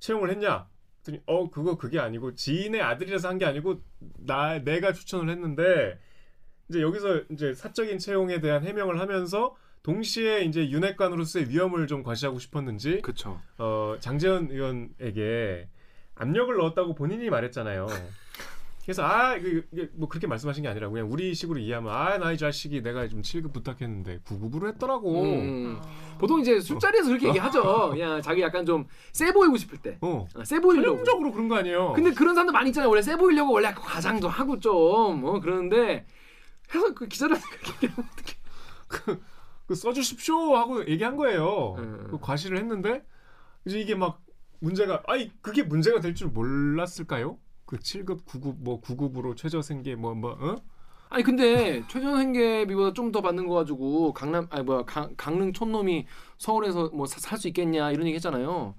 채용을 0.00 0.30
했냐? 0.30 0.66
그랬더니 1.02 1.22
어 1.26 1.48
그거 1.50 1.76
그게 1.78 1.98
아니고 1.98 2.34
지인의 2.34 2.82
아들이라서 2.82 3.28
한 3.28 3.38
게 3.38 3.44
아니고 3.46 3.80
나 4.26 4.58
내가 4.58 4.92
추천을 4.92 5.30
했는데 5.30 5.98
이제 6.68 6.80
여기서 6.82 7.22
이제 7.30 7.54
사적인 7.54 7.98
채용에 7.98 8.40
대한 8.40 8.64
해명을 8.66 9.00
하면서 9.00 9.56
동시에 9.82 10.42
이제 10.42 10.68
윤핵관으로서의 10.68 11.48
위험을 11.48 11.86
좀 11.86 12.02
과시하고 12.02 12.38
싶었는지 12.38 13.00
그쵸 13.00 13.40
어, 13.56 13.96
장재현 13.98 14.50
의원에게 14.50 15.68
압력을 16.16 16.54
넣었다고 16.54 16.94
본인이 16.94 17.30
말했잖아요. 17.30 17.86
그래서 18.82 19.04
아 19.04 19.36
이게, 19.36 19.62
이게 19.72 19.88
뭐 19.92 20.08
그렇게 20.08 20.26
말씀하신 20.26 20.62
게 20.62 20.68
아니라 20.68 20.88
그냥 20.88 21.12
우리 21.12 21.34
식으로 21.34 21.58
이해하면 21.60 21.92
아 21.92 22.18
나이 22.18 22.36
자식이 22.38 22.82
내가 22.82 23.06
좀 23.08 23.22
7급 23.22 23.52
부탁했는데 23.52 24.20
9급으로 24.20 24.68
했더라고. 24.68 25.22
음. 25.22 25.78
아. 25.80 26.16
보통 26.18 26.40
이제 26.40 26.58
술자리에서 26.60 27.08
그렇게 27.08 27.28
얘기하죠 27.28 27.90
그냥 27.90 28.20
자기 28.22 28.40
약간 28.42 28.64
좀 28.66 28.86
세 29.12 29.32
보이고 29.32 29.56
싶을 29.56 29.78
어. 30.00 30.26
때세 30.36 30.60
보이려고 30.60 30.98
전형적으로 30.98 31.32
그런 31.32 31.48
거 31.48 31.56
아니에요. 31.56 31.92
근데 31.92 32.10
그런 32.12 32.34
사람들 32.34 32.52
많이 32.52 32.70
있잖아요 32.70 32.88
원래 32.88 33.02
세 33.02 33.16
보이려고 33.16 33.52
원래 33.52 33.72
과장도 33.72 34.28
하고 34.28 34.58
좀 34.58 35.24
어, 35.24 35.40
그러는데 35.40 36.06
해서 36.74 36.94
그 36.94 37.06
기자들한테 37.06 37.46
그렇게 37.48 37.86
얘기하면 37.86 38.10
어떡해 38.12 39.20
그 39.66 39.74
써주십시오 39.74 40.56
하고 40.56 40.86
얘기한 40.88 41.16
거예요. 41.16 41.74
음. 41.78 42.06
그 42.10 42.18
과시를 42.18 42.58
했는데 42.58 43.04
이제 43.66 43.78
이게 43.78 43.94
막 43.94 44.20
문제가 44.60 45.02
아니 45.06 45.30
그게 45.42 45.62
문제가 45.62 46.00
될 46.00 46.14
줄 46.14 46.28
몰랐을까요? 46.28 47.38
그 47.70 47.76
7급, 47.78 48.24
9급 48.24 48.56
뭐 48.58 48.80
9급으로 48.80 49.36
최저 49.36 49.62
생계 49.62 49.94
뭐 49.94 50.12
뭐 50.14 50.32
어? 50.32 50.56
아니 51.08 51.22
근데 51.22 51.82
최저 51.88 52.16
생계비보다 52.16 52.92
좀 52.94 53.12
더 53.12 53.20
받는 53.20 53.46
거 53.46 53.54
가지고 53.54 54.12
강남 54.12 54.48
아니 54.50 54.64
뭐야 54.64 54.82
강, 54.82 55.14
강릉 55.16 55.52
촌놈이 55.52 56.04
서울에서 56.38 56.88
뭐 56.92 57.06
살 57.06 57.38
수 57.38 57.46
있겠냐 57.48 57.92
이런 57.92 58.06
얘기 58.06 58.16
했잖아요. 58.16 58.74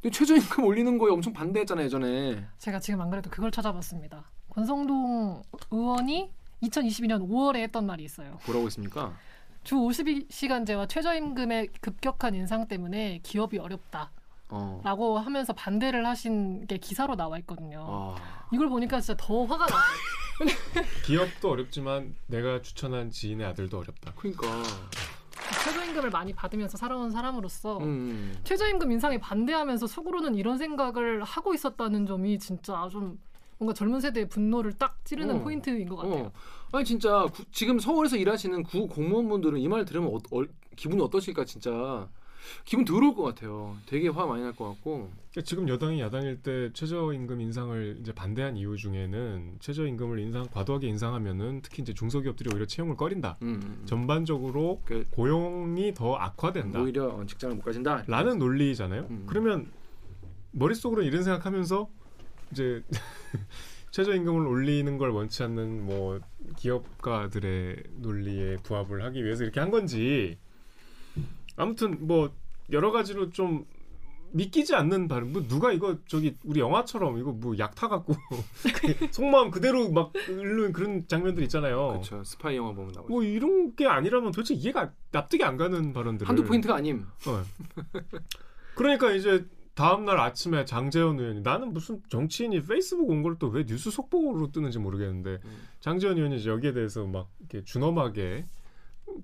근데 0.00 0.10
최저임금 0.16 0.64
올리는 0.64 0.98
거에 0.98 1.12
엄청 1.12 1.32
반대했잖아요 1.32 1.84
예전에. 1.86 2.44
제가 2.58 2.80
지금 2.80 3.00
안 3.00 3.10
그래도 3.10 3.30
그걸 3.30 3.52
찾아봤습니다. 3.52 4.24
권성동 4.50 5.42
의원이 5.70 6.30
2022년 6.64 7.28
5월에 7.28 7.56
했던 7.62 7.86
말이 7.86 8.02
있어요. 8.04 8.38
뭐라고 8.46 8.66
했습니까? 8.66 9.12
주 9.62 9.76
52시간제와 9.76 10.88
최저임금의 10.88 11.68
급격한 11.80 12.34
인상 12.34 12.66
때문에 12.66 13.20
기업이 13.22 13.58
어렵다 13.58 14.10
라고 14.82 15.16
어. 15.16 15.18
하면서 15.20 15.52
반대를 15.52 16.06
하신 16.06 16.66
게 16.66 16.76
기사로 16.78 17.16
나와 17.16 17.38
있거든요. 17.38 17.86
아. 17.88 18.14
이걸 18.52 18.68
보니까 18.68 19.00
진짜 19.00 19.16
더 19.18 19.44
화가 19.44 19.66
나요. 19.66 19.82
기업도 21.06 21.50
어렵지만 21.50 22.14
내가 22.26 22.60
추천한 22.62 23.10
지인의 23.10 23.46
아들도 23.46 23.78
어렵다. 23.78 24.12
그러니까. 24.16 24.46
최저임금을 25.64 26.10
많이 26.10 26.32
받으면서 26.32 26.76
살아온 26.76 27.10
사람으로서 27.10 27.78
음. 27.78 28.34
최저임금 28.44 28.90
인상에 28.92 29.18
반대하면서 29.18 29.86
속으로는 29.86 30.34
이런 30.34 30.56
생각을 30.58 31.22
하고 31.24 31.52
있었다는 31.54 32.06
점이 32.06 32.38
진짜 32.38 32.88
좀 32.90 33.18
뭔가 33.58 33.74
젊은 33.74 34.00
세대의 34.00 34.28
분노를 34.28 34.72
딱 34.72 35.04
찌르는 35.04 35.36
어. 35.36 35.42
포인트인 35.42 35.88
것 35.88 35.96
같아요. 35.96 36.24
어. 36.24 36.32
아니 36.72 36.84
진짜 36.84 37.26
구- 37.32 37.44
지금 37.52 37.78
서울에서 37.78 38.16
일하시는 38.16 38.62
구 38.64 38.86
공무원분들은 38.88 39.58
이 39.60 39.68
말 39.68 39.84
들으면 39.84 40.08
어, 40.10 40.16
어, 40.16 40.42
기분이 40.76 41.00
어떠실까 41.02 41.44
진짜 41.44 42.08
기분 42.64 42.84
더러울 42.84 43.14
것 43.14 43.22
같아요. 43.22 43.76
되게 43.86 44.08
화 44.08 44.26
많이 44.26 44.42
날 44.42 44.52
것 44.54 44.68
같고. 44.68 45.10
그러니까 45.30 45.42
지금 45.48 45.68
여당이 45.68 46.00
야당일 46.00 46.42
때 46.42 46.70
최저임금 46.74 47.40
인상을 47.40 47.98
이제 48.00 48.12
반대한 48.12 48.56
이유 48.56 48.76
중에는 48.76 49.56
최저임금을 49.60 50.18
인상 50.18 50.46
과도하게 50.52 50.88
인상하면은 50.88 51.60
특히 51.62 51.82
이제 51.82 51.94
중소기업들이 51.94 52.50
오히려 52.52 52.66
채용을 52.66 52.96
꺼린다. 52.96 53.38
음, 53.42 53.60
음. 53.62 53.82
전반적으로 53.86 54.82
그 54.84 55.06
고용이 55.10 55.94
더 55.94 56.16
악화된다. 56.16 56.82
오히려 56.82 57.08
어, 57.08 57.24
직장을 57.26 57.56
못 57.56 57.62
가진다. 57.62 58.04
라는 58.06 58.38
논리잖아요. 58.38 59.06
음. 59.10 59.24
그러면 59.26 59.70
머릿속으로 60.52 61.02
이런 61.02 61.22
생각하면서 61.22 61.88
이제 62.50 62.82
최저임금을 63.92 64.46
올리는 64.46 64.98
걸 64.98 65.10
원치 65.10 65.42
않는 65.42 65.84
뭐 65.86 66.20
기업가들의 66.56 67.82
논리에 67.98 68.56
부합을 68.62 69.02
하기 69.04 69.24
위해서 69.24 69.44
이렇게 69.44 69.60
한 69.60 69.70
건지 69.70 70.38
아무튼 71.56 72.06
뭐 72.06 72.30
여러 72.70 72.90
가지로 72.90 73.30
좀 73.30 73.64
믿기지 74.34 74.74
않는 74.74 75.08
발언. 75.08 75.32
뭐 75.34 75.46
누가 75.46 75.72
이거 75.72 75.98
저기 76.06 76.36
우리 76.44 76.60
영화처럼 76.60 77.18
이거 77.18 77.32
뭐 77.32 77.54
약 77.58 77.74
타 77.74 77.88
갖고 77.88 78.14
속마음 79.12 79.50
그대로 79.50 79.90
막 79.92 80.12
읽는 80.28 80.72
그런 80.72 81.06
장면들 81.06 81.42
있잖아요. 81.44 81.88
그렇죠. 81.88 82.24
스파이 82.24 82.56
영화 82.56 82.72
보면 82.72 82.92
나오죠. 82.92 83.08
뭐 83.10 83.22
이런 83.22 83.74
게 83.76 83.86
아니라면 83.86 84.32
도대체 84.32 84.54
이해가 84.54 84.90
납득이 85.10 85.44
안 85.44 85.58
가는 85.58 85.92
발언들을 85.92 86.26
한두 86.28 86.44
포인트가 86.44 86.74
아님. 86.76 87.04
어. 87.26 87.42
그러니까 88.74 89.12
이제 89.12 89.44
다음 89.74 90.04
날 90.04 90.18
아침에 90.18 90.64
장재현 90.64 91.18
의원이 91.18 91.40
나는 91.42 91.72
무슨 91.72 92.00
정치인이 92.08 92.62
페이스북 92.64 93.08
온 93.10 93.22
걸 93.22 93.36
또 93.38 93.48
왜 93.48 93.64
뉴스 93.66 93.90
속보로 93.90 94.50
뜨는지 94.52 94.78
모르겠는데 94.78 95.40
음. 95.44 95.68
장재현 95.80 96.16
의원이 96.16 96.46
여기에 96.46 96.72
대해서 96.72 97.04
막 97.06 97.28
이렇게 97.40 97.64
준엄하게 97.64 98.46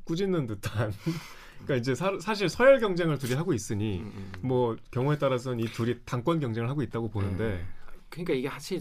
꾸짖는 0.04 0.46
듯한 0.46 0.92
그러니까 1.64 1.76
이제 1.76 1.94
사, 1.94 2.12
사실 2.20 2.48
서열 2.48 2.80
경쟁을 2.80 3.18
둘이 3.18 3.34
하고 3.34 3.52
있으니 3.52 3.98
음, 4.00 4.12
음. 4.14 4.32
뭐 4.48 4.76
경우에 4.90 5.18
따라서는 5.18 5.60
이 5.60 5.64
둘이 5.66 5.96
당권 6.04 6.40
경쟁을 6.40 6.68
하고 6.68 6.82
있다고 6.82 7.08
보는데 7.10 7.64
그러니까 8.08 8.32
이게 8.34 8.48
사실 8.48 8.80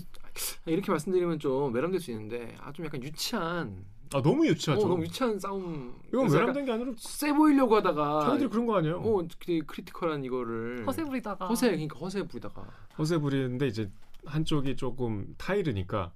이렇게 0.66 0.92
말씀드리면 0.92 1.40
좀 1.40 1.74
외람될 1.74 2.00
수 2.00 2.12
있는데 2.12 2.56
아 2.60 2.72
좀 2.72 2.86
약간 2.86 3.02
유치한 3.04 3.86
아 4.14 4.22
너무 4.22 4.48
유치하죠. 4.48 4.86
어, 4.86 4.88
너무 4.88 5.04
유치한 5.04 5.38
싸움. 5.38 5.94
이건 6.08 6.32
외람된 6.32 6.64
게 6.64 6.72
아니라 6.72 6.94
세 6.98 7.34
보이려고 7.34 7.76
하다가 7.76 8.22
자기들이 8.22 8.50
그런 8.50 8.66
거 8.66 8.78
아니에요. 8.78 9.00
어 9.02 9.28
되게 9.28 9.60
크리티컬한 9.68 10.24
이거를 10.24 10.86
허세 10.88 11.04
부리다가 11.04 11.48
허세 11.48 11.72
그러니까 11.72 12.00
허세 12.00 12.24
부리다가 12.24 12.66
허세 12.98 13.18
부리는데 13.18 13.68
이제 13.68 13.92
한쪽이 14.26 14.78
조금 14.78 15.36
타이르니까 15.38 16.14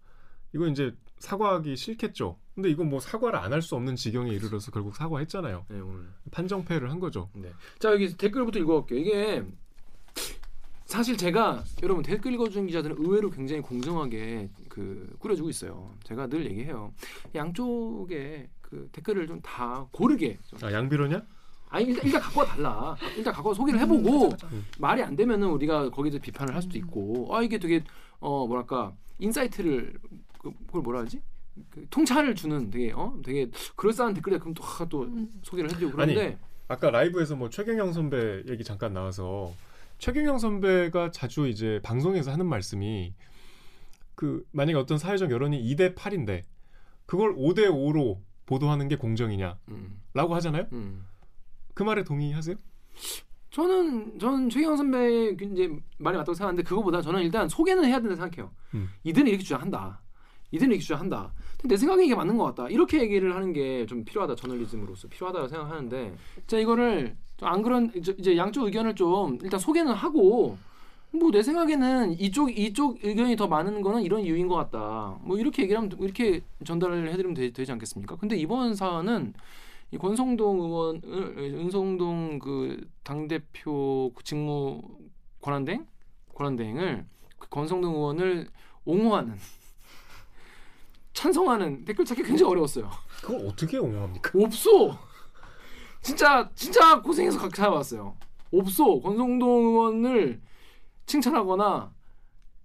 이거 0.55 0.67
이제 0.67 0.95
사과하기 1.21 1.75
싫겠죠. 1.77 2.37
근데 2.55 2.69
이건 2.69 2.89
뭐 2.89 2.99
사과를 2.99 3.39
안 3.39 3.53
할 3.53 3.61
수 3.61 3.75
없는 3.75 3.95
지경에 3.95 4.31
이르러서 4.31 4.71
결국 4.71 4.95
사과했잖아요. 4.95 5.65
네, 5.69 5.79
오늘 5.79 6.07
판정패를 6.31 6.89
한 6.91 6.99
거죠. 6.99 7.29
네. 7.33 7.51
자 7.79 7.91
여기 7.91 8.15
댓글부터 8.17 8.59
읽어볼게요. 8.59 8.99
이게 8.99 9.43
사실 10.85 11.15
제가 11.15 11.63
여러분 11.83 12.03
댓글 12.03 12.33
읽어주는 12.33 12.67
기자들은 12.67 12.97
의외로 12.99 13.29
굉장히 13.29 13.61
공정하게 13.61 14.49
그 14.67 15.15
꾸려주고 15.19 15.49
있어요. 15.49 15.93
제가 16.03 16.27
늘 16.27 16.45
얘기해요. 16.45 16.93
양쪽에 17.33 18.49
그 18.61 18.89
댓글을 18.91 19.27
좀 19.27 19.41
다 19.41 19.85
고르게. 19.91 20.37
좀. 20.47 20.59
아 20.63 20.71
양비론이냐? 20.73 21.21
아니 21.69 21.85
일단, 21.85 22.05
일단 22.05 22.21
갖고 22.21 22.41
와 22.41 22.45
달라. 22.45 22.95
일단 23.15 23.33
갖고 23.33 23.49
와 23.49 23.55
소개를 23.55 23.79
음, 23.79 23.83
해보고 23.83 24.29
그죠, 24.31 24.47
그죠. 24.47 24.61
말이 24.79 25.01
안 25.01 25.15
되면은 25.15 25.47
우리가 25.51 25.89
거기서 25.91 26.19
비판을 26.19 26.53
할 26.53 26.61
수도 26.61 26.77
있고 26.77 27.33
아 27.33 27.41
이게 27.41 27.57
되게 27.57 27.83
어 28.19 28.45
뭐랄까 28.47 28.93
insight를 29.19 29.93
그, 30.41 30.51
그걸 30.65 30.81
뭐라 30.81 31.01
하지? 31.01 31.21
그 31.69 31.85
통찰을 31.89 32.33
주는 32.33 32.69
되게 32.71 32.91
어 32.93 33.13
되게 33.23 33.49
그럴싸한 33.75 34.13
댓글에 34.13 34.39
그럼 34.39 34.53
또, 34.53 34.63
아, 34.63 34.85
또 34.89 35.03
음. 35.03 35.29
소개를 35.43 35.69
해드리고 35.69 35.91
그런데 35.91 36.39
아까 36.67 36.89
라이브에서 36.89 37.35
뭐 37.35 37.49
최경영 37.49 37.93
선배 37.93 38.43
얘기 38.49 38.63
잠깐 38.63 38.93
나와서 38.93 39.53
최경영 39.99 40.39
선배가 40.39 41.11
자주 41.11 41.47
이제 41.47 41.79
방송에서 41.83 42.31
하는 42.31 42.47
말씀이 42.47 43.13
그 44.15 44.45
만약에 44.51 44.77
어떤 44.77 44.97
사회적 44.97 45.29
여론이 45.29 45.61
2대 45.75 45.93
8인데 45.95 46.43
그걸 47.05 47.35
5대 47.35 47.67
5로 47.67 48.19
보도하는 48.45 48.87
게 48.87 48.95
공정이냐라고 48.95 49.59
음, 49.69 50.01
하잖아요. 50.15 50.67
음. 50.71 51.05
그 51.73 51.83
말에 51.83 52.03
동의하세요? 52.03 52.55
저는 53.51 54.17
저는 54.17 54.49
최경 54.49 54.77
선배 54.77 55.35
그 55.35 55.45
이제 55.45 55.67
말이 55.97 56.17
맞다고 56.17 56.33
생각하는데 56.33 56.63
그거보다 56.63 57.01
저는 57.01 57.21
일단 57.21 57.49
소개는 57.49 57.85
해야 57.85 57.99
된다 57.99 58.15
생각해요. 58.15 58.51
음. 58.73 58.89
이들은 59.03 59.27
이렇게 59.27 59.43
주장한다. 59.43 60.01
주장한다. 60.79 61.31
근데 61.61 61.75
내 61.75 61.77
생각에 61.77 62.03
이게 62.05 62.15
맞는 62.15 62.37
것 62.37 62.43
같다. 62.45 62.69
이렇게 62.69 62.99
얘기를 63.01 63.35
하는 63.35 63.53
게 63.53 63.85
좀 63.87 64.03
필요하다. 64.03 64.35
저널리즘으로서 64.35 65.07
필요하다고 65.07 65.47
생각하는데 65.47 66.15
자 66.47 66.57
이거를 66.57 67.15
좀안 67.37 67.61
그런 67.61 67.91
이제- 67.95 68.37
양쪽 68.37 68.65
의견을 68.65 68.95
좀 68.95 69.37
일단 69.41 69.59
소개는 69.59 69.93
하고 69.93 70.57
뭐 71.13 71.31
내 71.31 71.41
생각에는 71.43 72.13
이쪽 72.19 72.57
이쪽 72.57 73.03
의견이 73.03 73.35
더 73.35 73.47
많은 73.47 73.81
거는 73.81 74.01
이런 74.03 74.21
이유인 74.21 74.47
것 74.47 74.55
같다. 74.55 75.17
뭐 75.23 75.37
이렇게 75.37 75.63
얘기를 75.63 75.77
하면 75.81 75.91
이렇게 75.99 76.41
전달을 76.65 77.09
해드리면 77.11 77.33
되, 77.33 77.49
되지 77.51 77.71
않겠습니까? 77.71 78.15
근데 78.17 78.37
이번 78.37 78.75
사안은 78.75 79.33
이 79.91 79.97
권성동 79.97 80.59
의원을 80.61 81.01
은성동 81.59 82.39
그 82.39 82.85
당 83.03 83.27
대표 83.27 84.11
직무 84.23 84.81
권한대행 85.41 85.85
권한대행을 86.35 87.05
그 87.39 87.49
권성동 87.49 87.93
의원을 87.95 88.47
옹호하는 88.85 89.35
찬성하는 91.13 91.85
댓글 91.85 92.05
찾기 92.05 92.23
굉장히 92.23 92.51
어려웠어요. 92.51 92.89
그걸 93.21 93.47
어떻게 93.47 93.77
옹호합니까? 93.77 94.31
없어. 94.35 94.97
진짜 96.01 96.49
진짜 96.55 97.01
고생해서 97.01 97.37
각 97.39 97.53
찾아봤어요. 97.53 98.15
없어. 98.53 98.99
권성동 98.99 99.49
의원을 99.67 100.41
칭찬하거나 101.05 101.93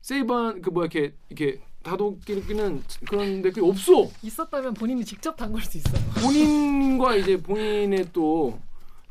세이브한 0.00 0.62
그뭐 0.62 0.82
이렇게 0.84 1.14
이렇게 1.28 1.60
다독이는 1.82 2.82
그런 3.08 3.42
댓글이 3.42 3.68
없어. 3.68 4.08
있었다면 4.22 4.74
본인이 4.74 5.04
직접 5.04 5.36
담글 5.36 5.62
수 5.62 5.78
있어요. 5.78 6.00
본인과 6.22 7.16
이제 7.16 7.36
본인의 7.40 8.12
또 8.12 8.58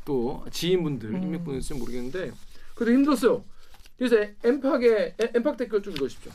또 0.06 0.44
지인분들 0.52 1.08
음. 1.16 1.22
인맥분들 1.24 1.58
있으면 1.58 1.80
모르겠는데 1.80 2.30
그래도 2.76 2.92
힘들었어요. 2.96 3.42
그래서 3.98 4.14
엠팍의 4.44 5.14
엠- 5.18 5.30
엠팍 5.34 5.56
댓글 5.56 5.82
좀 5.82 5.94
읽어주십시오. 5.94 6.30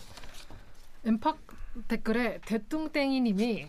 엠팍 1.06 1.38
댓글에 1.88 2.40
대뚱땡이님이 2.46 3.68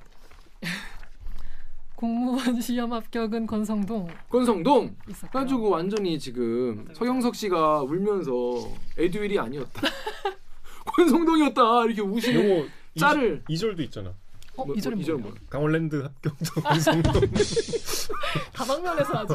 공무원 1.97 2.61
시험 2.61 2.93
합격은 2.93 3.47
권성동 3.47 4.09
권성동. 4.29 4.97
가지고 5.33 5.71
완전히 5.71 6.19
지금 6.19 6.89
서경석 6.95 7.37
씨가 7.37 7.83
울면서 7.83 8.31
에듀윌이 8.99 9.39
아니었다. 9.39 9.83
권성동이었다 10.85 11.85
이렇게 11.85 12.01
우시는 12.03 12.69
짤을 12.99 13.45
2절 13.49 13.77
도 13.77 13.83
있잖아. 13.85 14.13
어, 14.57 14.67
뭐- 14.67 14.75
이 14.75 14.81
절은 14.81 14.97
뭐- 14.99 15.03
이 15.03 15.07
절은 15.07 15.21
뭐예요? 15.21 15.35
뭐예요? 15.35 15.47
강원랜드 15.49 15.97
합격도 16.03 16.61
권성동. 16.61 17.13
다방면에서 18.53 19.13
아주 19.19 19.35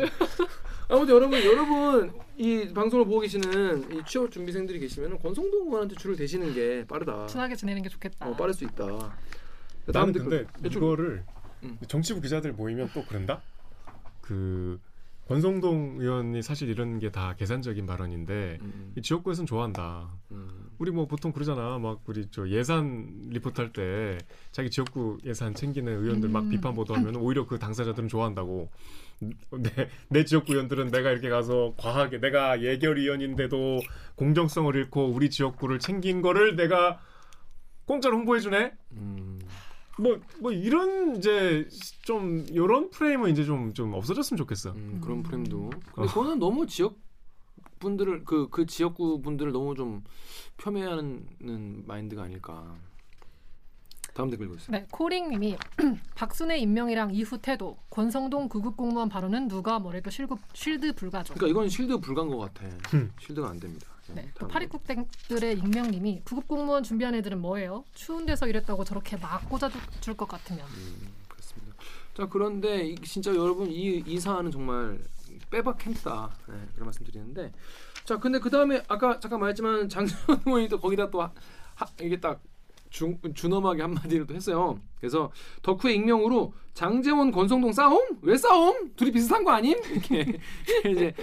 아무튼 0.89 1.15
여러분 1.15 1.43
여러분 1.43 2.11
이 2.37 2.71
방송을 2.73 3.05
보고 3.05 3.19
계시는 3.19 3.91
이 3.93 4.01
취업 4.05 4.31
준비생들이 4.31 4.79
계시면 4.79 5.19
권성동 5.19 5.67
의원한테 5.67 5.95
줄을 5.95 6.15
대시는 6.15 6.53
게 6.53 6.85
빠르다. 6.87 7.27
친하게 7.27 7.55
지내는 7.55 7.81
게 7.81 7.89
좋겠다. 7.89 8.29
어, 8.29 8.35
빠를 8.35 8.53
수 8.53 8.63
있다. 8.63 8.85
나는 8.85 9.13
다음 9.91 10.11
근데 10.13 10.45
댓글. 10.61 10.71
이거를 10.77 11.23
음. 11.63 11.77
정치부 11.87 12.21
기자들 12.21 12.53
모이면 12.53 12.91
또 12.93 13.03
그런다. 13.05 13.41
그 14.21 14.79
권성동 15.27 15.97
의원이 15.99 16.41
사실 16.41 16.69
이런 16.69 16.99
게 16.99 17.09
다 17.11 17.35
계산적인 17.35 17.85
발언인데 17.85 18.59
음, 18.61 18.93
이 18.95 19.01
지역구에서는 19.01 19.45
좋아한다. 19.45 20.07
음, 20.31 20.69
우리 20.77 20.91
뭐 20.91 21.05
보통 21.05 21.33
그러잖아. 21.33 21.77
막 21.79 22.01
우리 22.05 22.27
저 22.31 22.47
예산 22.47 23.27
리포트 23.29 23.59
할 23.59 23.73
때 23.73 24.17
자기 24.53 24.69
지역구 24.69 25.17
예산 25.25 25.53
챙기는 25.53 25.91
의원들 26.01 26.29
막 26.29 26.45
음. 26.45 26.49
비판 26.49 26.73
보도하면 26.75 27.17
오히려 27.17 27.45
그 27.45 27.59
당사자들은 27.59 28.07
좋아한다고. 28.07 28.69
내, 29.19 29.89
내 30.09 30.25
지역구 30.25 30.53
의원들은 30.53 30.91
내가 30.91 31.11
이렇게 31.11 31.29
가서 31.29 31.73
과하게 31.77 32.19
내가 32.19 32.61
예결 32.61 32.97
위원인데도 32.97 33.79
공정성을 34.15 34.75
잃고 34.75 35.07
우리 35.07 35.29
지역구를 35.29 35.79
챙긴 35.79 36.21
거를 36.21 36.55
내가 36.55 36.99
공짜로 37.85 38.17
홍보해 38.17 38.39
주네. 38.39 38.73
음. 38.93 39.39
뭐, 39.99 40.19
뭐 40.39 40.51
이런 40.51 41.15
이제 41.15 41.67
좀 42.03 42.45
이런 42.49 42.89
프레임은 42.91 43.31
이제 43.31 43.43
좀 43.43 43.73
좀 43.73 43.93
없어졌으면 43.93 44.37
좋겠어. 44.37 44.71
음, 44.73 45.01
그런 45.03 45.19
음. 45.19 45.23
프레임도. 45.23 45.69
근데 45.95 46.07
그거는 46.09 46.37
너무 46.39 46.67
지역 46.67 46.99
분들을 47.79 48.23
그 48.25 48.49
그 48.49 48.65
지역구 48.65 49.21
분들을 49.21 49.51
너무 49.51 49.73
좀 49.75 50.03
폄훼하는 50.57 51.83
마인드가 51.87 52.23
아닐까. 52.23 52.75
다음 54.17 54.31
댓글 54.31 54.47
읽어주세요. 54.47 54.75
네, 54.75 54.87
코링님이 54.89 55.55
박순애 56.15 56.57
임명이랑 56.57 57.13
이후 57.13 57.37
태도, 57.37 57.77
권성동 57.91 58.49
구급 58.49 58.75
공무원 58.75 59.09
발언은 59.09 59.47
누가 59.47 59.77
뭐래도 59.77 60.09
실드, 60.09 60.33
실드 60.53 60.93
불가죠. 60.95 61.35
그러니까 61.35 61.51
이건 61.51 61.69
실드 61.69 61.99
불가인 61.99 62.27
것 62.29 62.37
같아. 62.39 62.65
음. 62.95 63.11
실드가 63.21 63.47
안 63.49 63.59
됩니다. 63.59 63.85
네, 64.15 64.27
또 64.33 64.39
다음 64.39 64.49
파리국댁들의 64.51 65.59
익명님이 65.59 66.21
구급 66.23 66.47
공무원 66.47 66.81
준비한 66.81 67.13
애들은 67.13 67.39
뭐예요? 67.39 67.83
추운 67.93 68.25
데서 68.25 68.47
일했다고 68.47 68.83
저렇게 68.85 69.17
막 69.17 69.47
꽂아줄 69.49 70.17
것 70.17 70.27
같으면. 70.27 70.65
음, 70.65 71.13
자 72.15 72.25
그런데 72.27 72.87
이- 72.87 72.95
진짜 72.95 73.29
여러분 73.35 73.69
이, 73.69 74.01
이 74.03 74.19
사안은 74.19 74.49
정말 74.49 74.97
빼박 75.51 75.77
캠프다 75.77 76.31
네, 76.47 76.55
그런 76.73 76.85
말씀드리는데 76.85 77.51
자 78.05 78.17
근데 78.17 78.39
그 78.39 78.49
다음에 78.49 78.81
아까 78.87 79.19
잠깐 79.19 79.39
말했지만 79.41 79.87
장재원 79.87 80.41
의원이 80.47 80.67
또 80.69 80.79
거기다 80.79 81.11
또 81.11 81.21
하, 81.21 81.31
하- 81.75 81.85
이게 82.01 82.19
딱 82.19 82.41
중, 82.89 83.19
준엄하게 83.33 83.81
한마디를 83.81 84.27
또 84.27 84.33
했어요. 84.35 84.79
그래서 84.99 85.31
덕후의 85.61 85.95
익명으로 85.95 86.53
장재원 86.73 87.31
권성동 87.31 87.71
싸움? 87.73 88.19
왜 88.21 88.37
싸움? 88.37 88.93
둘이 88.95 89.11
비슷한 89.11 89.43
거 89.43 89.51
아님? 89.51 89.77
이렇게 89.91 90.39
이제 90.89 91.13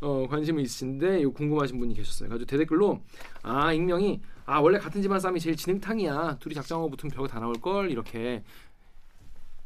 어, 0.00 0.26
관심이 0.28 0.62
있으신데 0.62 1.20
이거 1.20 1.30
궁금하신 1.30 1.78
분이 1.78 1.94
계셨어요. 1.94 2.28
그래서 2.28 2.44
대댓글로 2.46 3.00
아 3.42 3.72
익명이 3.72 4.20
아 4.46 4.58
원래 4.60 4.78
같은 4.78 5.02
집안 5.02 5.20
싸움이 5.20 5.40
제일 5.40 5.56
진흙탕이야. 5.56 6.38
둘이 6.40 6.54
작정하고 6.54 6.90
붙으면 6.90 7.14
벽다 7.14 7.38
나올 7.38 7.54
걸 7.54 7.90
이렇게 7.90 8.42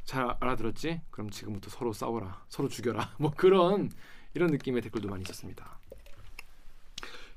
잘 0.05 0.37
알아들었지? 0.40 1.01
그럼 1.11 1.31
지금부터 1.31 1.71
서로 1.71 1.93
싸워라. 1.93 2.43
서로 2.49 2.69
죽여라. 2.69 3.14
뭐 3.19 3.33
그런 3.35 3.90
이런 4.35 4.51
느낌의 4.51 4.83
댓글도 4.83 5.09
많이 5.09 5.23
있었습니다. 5.23 5.79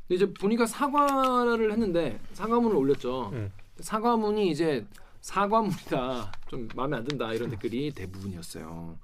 근데 0.07 0.15
이제 0.15 0.33
보니까 0.33 0.65
사과를 0.65 1.71
했는데 1.71 2.19
사과문을 2.33 2.75
올렸죠. 2.75 3.31
음. 3.33 3.51
사과문이 3.79 4.49
이제 4.49 4.85
사과문이다. 5.21 6.31
좀 6.47 6.67
마음에 6.75 6.97
안 6.97 7.03
든다. 7.03 7.33
이런 7.33 7.49
댓글이 7.49 7.91
대부분이었어요. 7.91 8.97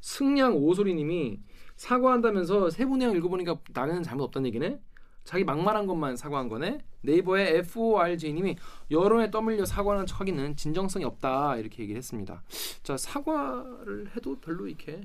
승량 0.00 0.56
오소리님이 0.56 1.40
사과한다면서 1.76 2.70
세 2.70 2.84
분의 2.84 3.08
양 3.08 3.16
읽어보니까 3.16 3.58
나는 3.72 4.02
잘못 4.02 4.24
없다는 4.24 4.48
얘기네. 4.48 4.80
자기 5.24 5.44
막말한 5.44 5.86
것만 5.86 6.16
사과한 6.16 6.48
거네. 6.48 6.78
네이버의 7.02 7.58
FORJ님이 7.58 8.56
여론에 8.90 9.30
떠밀려 9.30 9.64
사과하는 9.64 10.06
척하기는 10.06 10.56
진정성이 10.56 11.04
없다 11.04 11.56
이렇게 11.56 11.82
얘기를 11.82 11.98
했습니다. 11.98 12.42
자 12.82 12.96
사과를 12.96 14.10
해도 14.16 14.36
별로 14.40 14.66
이렇게 14.66 15.02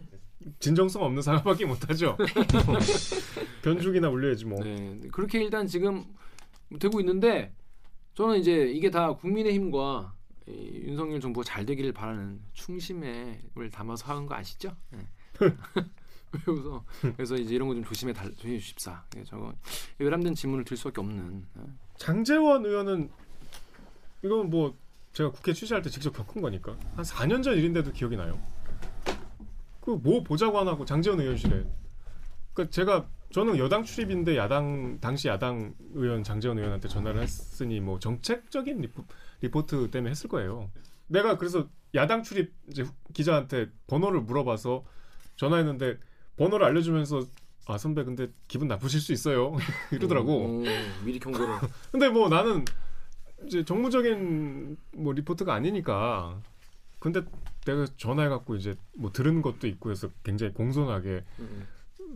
진정성 0.59 1.03
없는 1.03 1.21
사과밖에 1.21 1.65
못하죠. 1.65 2.17
변죽이나 3.63 4.09
올려야지 4.09 4.45
뭐. 4.45 4.61
네, 4.63 4.99
그렇게 5.11 5.43
일단 5.43 5.67
지금 5.67 6.05
되고 6.79 6.99
있는데 6.99 7.53
저는 8.15 8.39
이제 8.39 8.65
이게 8.71 8.89
다 8.91 9.13
국민의힘과 9.13 10.13
이 10.47 10.81
윤석열 10.87 11.19
정부가 11.21 11.43
잘 11.43 11.65
되기를 11.65 11.93
바라는 11.93 12.39
충심을 12.53 13.39
담아서 13.71 14.11
하는 14.11 14.25
거 14.25 14.35
아시죠? 14.35 14.75
네. 14.91 14.99
그래서 16.45 16.83
그래서 17.15 17.35
이제 17.35 17.53
이런 17.53 17.67
거 17.67 17.75
좀 17.75 17.83
조심해 17.83 18.11
달 18.11 18.33
조심해 18.35 18.57
주십사. 18.57 19.03
예, 19.17 19.23
저거 19.23 19.53
외람된 19.99 20.33
질문을 20.33 20.65
들 20.65 20.75
수밖에 20.75 20.99
없는. 21.01 21.45
예. 21.59 21.61
장재원 21.97 22.65
의원은 22.65 23.09
이건 24.23 24.49
뭐 24.49 24.75
제가 25.13 25.29
국회 25.31 25.53
취재할 25.53 25.83
때 25.83 25.91
직접 25.91 26.11
겪은 26.11 26.41
거니까 26.41 26.75
한 26.95 27.05
4년 27.05 27.43
전 27.43 27.55
일인데도 27.55 27.91
기억이 27.91 28.15
나요. 28.17 28.41
그 29.83 29.97
뭐 29.97 30.23
보자고 30.23 30.59
안 30.59 30.67
하고 30.67 30.85
장재원 30.85 31.19
의원실에. 31.19 31.65
그 32.53 32.69
제가 32.69 33.05
저는 33.31 33.57
여당 33.57 33.83
출입인데 33.83 34.37
야당 34.37 34.99
당시 35.01 35.27
야당 35.27 35.73
의원 35.93 36.23
장재원 36.23 36.57
의원한테 36.57 36.87
전화를 36.87 37.21
했으니 37.21 37.79
뭐 37.79 37.99
정책적인 37.99 38.79
리포, 38.79 39.03
리포트 39.41 39.89
때문에 39.91 40.11
했을 40.11 40.29
거예요. 40.29 40.69
내가 41.07 41.37
그래서 41.37 41.67
야당 41.95 42.23
출입 42.23 42.53
이제 42.69 42.85
기자한테 43.13 43.69
번호를 43.87 44.21
물어봐서 44.21 44.85
전화했는데 45.35 45.97
번호를 46.37 46.65
알려주면서 46.67 47.25
아 47.65 47.77
선배 47.77 48.03
근데 48.03 48.27
기분 48.47 48.67
나쁘실 48.67 49.01
수 49.01 49.11
있어요 49.13 49.55
이러더라고. 49.91 50.45
오, 50.45 50.63
미리 51.03 51.19
경고를. 51.19 51.47
근데 51.91 52.07
뭐 52.09 52.29
나는 52.29 52.63
이제 53.45 53.65
정무적인 53.65 54.77
뭐 54.95 55.11
리포트가 55.11 55.53
아니니까 55.53 56.39
근데 56.99 57.21
내가 57.65 57.85
전화해 57.97 58.29
갖고 58.29 58.55
이제 58.55 58.75
뭐 58.97 59.11
들은 59.11 59.41
것도 59.41 59.67
있고 59.67 59.91
해서 59.91 60.09
굉장히 60.23 60.53
공손하게 60.53 61.23
음, 61.39 61.67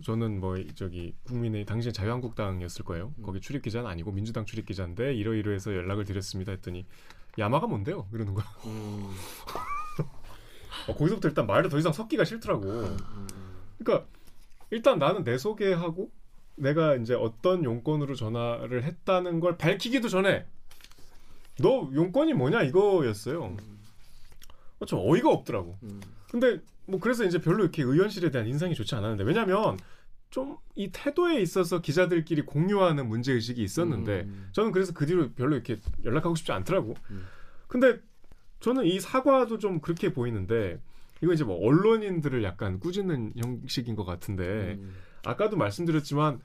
저는 0.03 0.39
뭐 0.39 0.57
저기 0.75 1.13
국민의 1.23 1.65
당시 1.65 1.91
자유한국당이었을 1.91 2.85
거예요. 2.85 3.13
음. 3.17 3.23
거기 3.23 3.39
출입 3.39 3.61
기자는 3.63 3.89
아니고 3.89 4.11
민주당 4.11 4.45
출입 4.45 4.65
기자인데 4.65 5.13
이러이러해서 5.15 5.73
연락을 5.73 6.05
드렸습니다 6.05 6.51
했더니 6.51 6.85
야마가 7.39 7.67
뭔데요? 7.67 8.07
이러는 8.13 8.33
거야. 8.33 8.45
음, 8.65 9.13
어, 10.87 10.95
거기서부터 10.95 11.29
일단 11.29 11.47
말을 11.47 11.69
더 11.69 11.77
이상 11.77 11.93
섞기가 11.93 12.25
싫더라고. 12.25 12.63
음, 12.63 12.97
음. 12.99 13.27
그러니까 13.77 14.07
일단 14.69 14.99
나는 14.99 15.23
내 15.23 15.37
소개하고 15.37 16.11
내가 16.55 16.95
이제 16.95 17.13
어떤 17.13 17.63
용건으로 17.63 18.15
전화를 18.15 18.83
했다는 18.83 19.39
걸 19.39 19.57
밝히기도 19.57 20.09
전에 20.09 20.45
너 21.59 21.89
용건이 21.93 22.33
뭐냐 22.33 22.63
이거였어요. 22.63 23.43
어, 23.43 23.57
좀 24.85 24.99
어이가 25.01 25.29
없더라고. 25.29 25.77
음. 25.83 26.01
근데 26.29 26.59
뭐 26.85 26.99
그래서 26.99 27.23
이제 27.23 27.39
별로 27.39 27.63
이렇게 27.63 27.83
의원실에 27.83 28.31
대한 28.31 28.47
인상이 28.47 28.75
좋지 28.75 28.95
않았는데 28.95 29.23
왜냐면 29.23 29.77
좀 30.29 30.57
이 30.77 30.91
태도에 30.91 31.41
있어서 31.41 31.81
기자들끼리 31.81 32.43
공유하는 32.43 33.09
문제 33.09 33.33
의식이 33.33 33.63
있었는데 33.63 34.21
음. 34.27 34.49
저는 34.51 34.71
그래서 34.71 34.93
그 34.93 35.07
뒤로 35.07 35.31
별로 35.31 35.55
이렇게 35.55 35.77
연락하고 36.05 36.35
싶지 36.35 36.51
않더라고. 36.51 36.93
음. 37.09 37.25
근데 37.67 37.99
저는 38.59 38.85
이 38.85 38.99
사과도 38.99 39.57
좀 39.57 39.79
그렇게 39.79 40.13
보이는데 40.13 40.79
이거 41.23 41.33
이제 41.33 41.43
뭐 41.43 41.57
언론인들을 41.65 42.43
약간 42.43 42.79
꾸짖는 42.79 43.33
형식인 43.37 43.95
것 43.95 44.05
같은데 44.05 44.77
음. 44.79 44.93
아까도 45.25 45.57
말씀드렸지만 45.57 46.41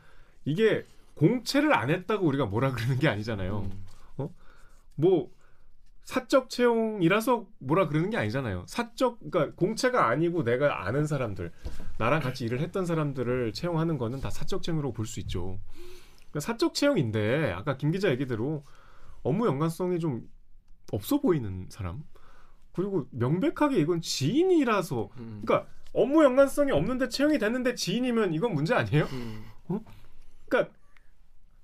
이게 0.47 0.87
공채를 1.15 1.75
안 1.75 1.91
했다고 1.91 2.27
우리가 2.27 2.47
뭐라 2.47 2.73
그러는 2.73 2.99
게 2.99 3.09
아니잖아요. 3.09 3.69
음. 4.19 4.29
뭐 4.95 5.31
사적 6.05 6.51
채용이라서 6.51 7.47
뭐라 7.59 7.89
그러는 7.89 8.11
게 8.11 8.17
아니잖아요. 8.17 8.65
사적 8.67 9.19
그러니까 9.31 9.55
공채가 9.57 10.09
아니고 10.09 10.43
내가 10.43 10.85
아는 10.87 11.07
사람들, 11.07 11.53
나랑 11.99 12.21
같이 12.21 12.45
일을 12.45 12.61
했던 12.61 12.87
사람들을 12.87 13.53
채용하는 13.53 13.99
거는 13.99 14.21
다 14.21 14.31
사적 14.31 14.63
채용으로 14.63 14.93
볼 14.93 15.07
수 15.07 15.21
있죠. 15.21 15.59
그러니까 16.31 16.41
사적 16.41 16.75
채용인데 16.75 17.53
아까 17.53 17.77
김 17.77 17.91
기자 17.91 18.11
얘기대로 18.11 18.65
업무 19.23 19.47
연관성이 19.47 20.01
좀 20.01 20.29
없어 20.93 21.21
보이는 21.21 21.67
사람. 21.71 22.03
그리고 22.73 23.07
명백하게 23.11 23.77
이건 23.79 24.01
지인이라서 24.01 25.11
음. 25.19 25.43
그러니까 25.45 25.71
업무 25.93 26.25
연관성이 26.25 26.73
없는데 26.73 27.11
채용이 27.11 27.39
됐는데 27.39 27.75
지인이면 27.75 28.33
이건 28.35 28.55
문제 28.55 28.75
아니에요? 28.75 29.05
음. 29.13 29.45
그러니까 30.49 30.73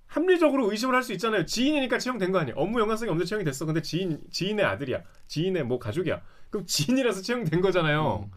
합리적으로 0.09 0.71
의심을 0.71 0.94
할 0.94 1.03
수 1.03 1.12
있잖아요. 1.12 1.44
지인이니까 1.47 1.99
채용된 1.99 2.33
거 2.33 2.38
아니에요. 2.38 2.57
업무 2.57 2.81
연관성이 2.81 3.11
없는데 3.11 3.29
채용이 3.29 3.44
됐어. 3.44 3.66
근데 3.66 3.83
지인 3.83 4.21
지인의 4.31 4.64
아들이야. 4.64 5.03
지인의 5.29 5.64
뭐 5.64 5.79
가족이야. 5.79 6.21
그럼 6.51 6.66
지인이라서 6.66 7.23
채용된 7.23 7.61
거잖아요. 7.61 8.29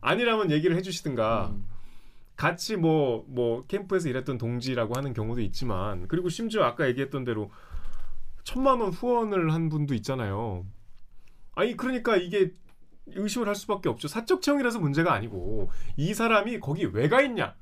아니라면 0.00 0.50
얘기를 0.50 0.76
해주시든가 0.76 1.50
음. 1.54 1.64
같이 2.36 2.76
뭐뭐 2.76 3.64
캠프에서 3.68 4.08
일했던 4.08 4.38
동지라고 4.38 4.94
하는 4.96 5.12
경우도 5.14 5.40
있지만 5.42 6.06
그리고 6.08 6.28
심지어 6.28 6.64
아까 6.64 6.86
얘기했던 6.88 7.24
대로 7.24 7.50
천만 8.42 8.80
원 8.80 8.90
후원을 8.92 9.52
한 9.52 9.68
분도 9.70 9.94
있잖아요. 9.94 10.66
아니 11.54 11.76
그러니까 11.76 12.16
이게 12.16 12.52
의심을 13.06 13.48
할 13.48 13.54
수밖에 13.54 13.88
없죠. 13.88 14.08
사적 14.08 14.42
채용이라서 14.42 14.78
문제가 14.80 15.12
아니고 15.14 15.70
이 15.96 16.12
사람이 16.12 16.60
거기 16.60 16.84
왜 16.86 17.08
가 17.08 17.22
있냐? 17.22 17.54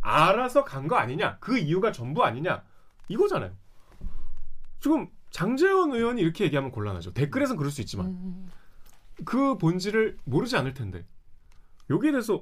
알아서 0.00 0.64
간 0.64 0.88
거 0.88 0.96
아니냐? 0.96 1.36
그 1.38 1.58
이유가 1.58 1.92
전부 1.92 2.24
아니냐? 2.24 2.62
이거잖아요. 3.08 3.52
지금 4.80 5.08
장재원 5.30 5.92
의원이 5.92 6.20
이렇게 6.22 6.44
얘기하면 6.44 6.70
곤란하죠. 6.70 7.12
댓글에선 7.12 7.56
그럴 7.56 7.70
수 7.70 7.80
있지만 7.80 8.06
음. 8.06 8.50
그 9.24 9.56
본질을 9.58 10.18
모르지 10.24 10.56
않을 10.56 10.74
텐데 10.74 11.04
여기에 11.90 12.12
대해서 12.12 12.40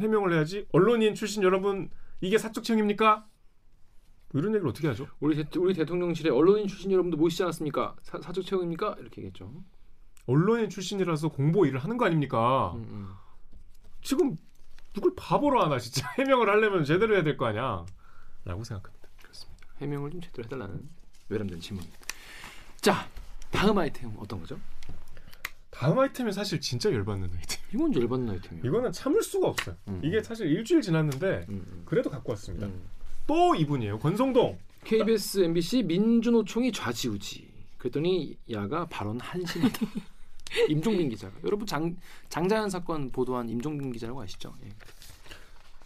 해명을 0.00 0.32
해야지 0.32 0.66
언론인 0.72 1.14
출신 1.14 1.42
여러분 1.42 1.90
이게 2.20 2.38
사적 2.38 2.64
채용입니까? 2.64 3.26
뭐 4.32 4.40
이런 4.40 4.54
얘기를 4.54 4.68
어떻게 4.68 4.88
하죠? 4.88 5.06
우리 5.20 5.36
대, 5.36 5.58
우리 5.58 5.74
대통령실에 5.74 6.30
언론인 6.30 6.66
출신 6.66 6.90
여러분도 6.90 7.18
모시지 7.18 7.42
않았습니까? 7.42 7.96
사, 8.02 8.18
사적 8.20 8.44
채용입니까? 8.46 8.96
이렇게 8.98 9.20
얘기했죠. 9.20 9.52
언론인 10.26 10.70
출신이라서 10.70 11.28
공보 11.28 11.66
일을 11.66 11.80
하는 11.80 11.98
거 11.98 12.06
아닙니까? 12.06 12.72
음, 12.76 12.86
음. 12.88 13.08
지금 14.00 14.36
누굴 14.94 15.12
바보로 15.16 15.62
하나 15.62 15.78
진짜 15.78 16.08
해명을 16.16 16.48
하려면 16.48 16.84
제대로 16.84 17.14
해야 17.14 17.22
될 17.22 17.36
거 17.36 17.46
아니야? 17.46 17.84
라고 18.44 18.64
생각합니다. 18.64 19.01
해명을 19.82 20.10
좀 20.10 20.20
제대로 20.20 20.44
해달라는 20.44 20.80
외람된 21.28 21.60
질문입니다. 21.60 21.98
자, 22.80 23.08
다음 23.50 23.78
아이템 23.78 24.12
어떤 24.18 24.40
거죠? 24.40 24.58
다음 25.70 25.98
아이템이 25.98 26.32
사실 26.32 26.60
진짜 26.60 26.92
열받는 26.92 27.30
아이템. 27.34 27.60
이건 27.74 27.94
열받는 27.94 28.30
아이템이에요. 28.32 28.66
이거는 28.66 28.92
참을 28.92 29.22
수가 29.22 29.48
없어요. 29.48 29.76
음. 29.88 30.00
이게 30.04 30.22
사실 30.22 30.46
일주일 30.46 30.82
지났는데 30.82 31.46
음, 31.48 31.64
음. 31.66 31.82
그래도 31.84 32.10
갖고 32.10 32.32
왔습니다. 32.32 32.66
음. 32.66 32.82
또 33.26 33.54
이분이에요. 33.54 33.98
권성동. 33.98 34.58
KBS, 34.84 35.40
MBC 35.44 35.84
민주노총이 35.84 36.72
좌지우지. 36.72 37.50
그랬더니 37.78 38.36
야가 38.50 38.86
발언 38.86 39.18
한심하다. 39.20 39.78
임종빈 40.68 41.08
기자가 41.08 41.34
여러분 41.44 41.66
장 41.66 41.96
장자연 42.28 42.68
사건 42.68 43.10
보도한 43.10 43.48
임종빈 43.48 43.92
기자라고 43.92 44.20
아시죠? 44.22 44.54
예. 44.64 44.68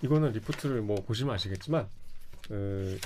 이거는 0.03 0.33
리포트를 0.33 0.83
뭐 0.83 0.97
보시면 0.97 1.35
아시겠지만 1.35 1.89
어, 2.51 2.97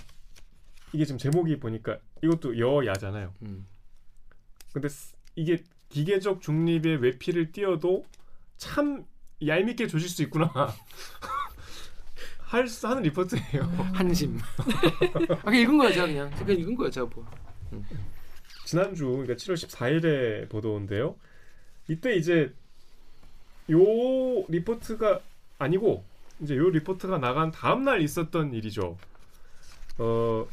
이게 0.93 1.05
지금 1.05 1.19
제목이 1.19 1.59
보니까 1.61 1.99
이것도 2.23 2.59
여야잖아요. 2.59 3.33
음. 3.43 3.67
근데 4.73 4.89
스- 4.89 5.15
이게 5.37 5.63
기계적 5.89 6.41
중립의 6.41 6.97
외피를 7.03 7.53
띄어도 7.53 8.05
참 8.57 9.05
얄밉게 9.45 9.87
조질 9.87 10.09
수 10.09 10.23
있구나. 10.23 10.53
할 12.41 12.67
수- 12.67 12.87
하는 12.89 13.03
리포트예요. 13.05 13.63
한심. 13.95 14.39
아, 15.45 15.53
읽은 15.55 15.79
거야 15.79 15.93
제가 15.93 16.07
그냥. 16.07 16.31
그냥 16.31 16.59
읽은 16.61 16.75
거야 16.77 16.91
제가 16.91 17.07
뭐. 17.15 17.25
지난주 18.65 19.07
그러니까 19.07 19.35
7월 19.35 19.55
14일에 19.55 20.49
보도인데요. 20.49 21.17
이때 21.89 22.15
이제 22.17 22.53
요 23.71 23.79
리포트가 24.49 25.21
아니고 25.59 26.05
이제 26.41 26.57
요 26.57 26.69
리포트가 26.71 27.19
나간 27.19 27.51
다음 27.53 27.85
날 27.85 28.01
있었던 28.03 28.53
일이죠. 28.55 28.97
어 29.99 30.47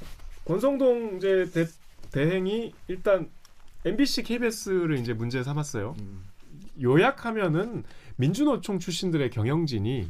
권성동 0.48 1.18
이제 1.18 1.50
대, 1.54 1.66
대행이 2.12 2.74
일단 2.88 3.30
MBC, 3.84 4.24
KBS를 4.24 4.98
이제 4.98 5.14
문제 5.14 5.44
삼았어요. 5.44 5.96
음. 6.00 6.24
요약하면은 6.82 7.84
민주노총 8.16 8.80
출신들의 8.80 9.30
경영진이 9.30 10.10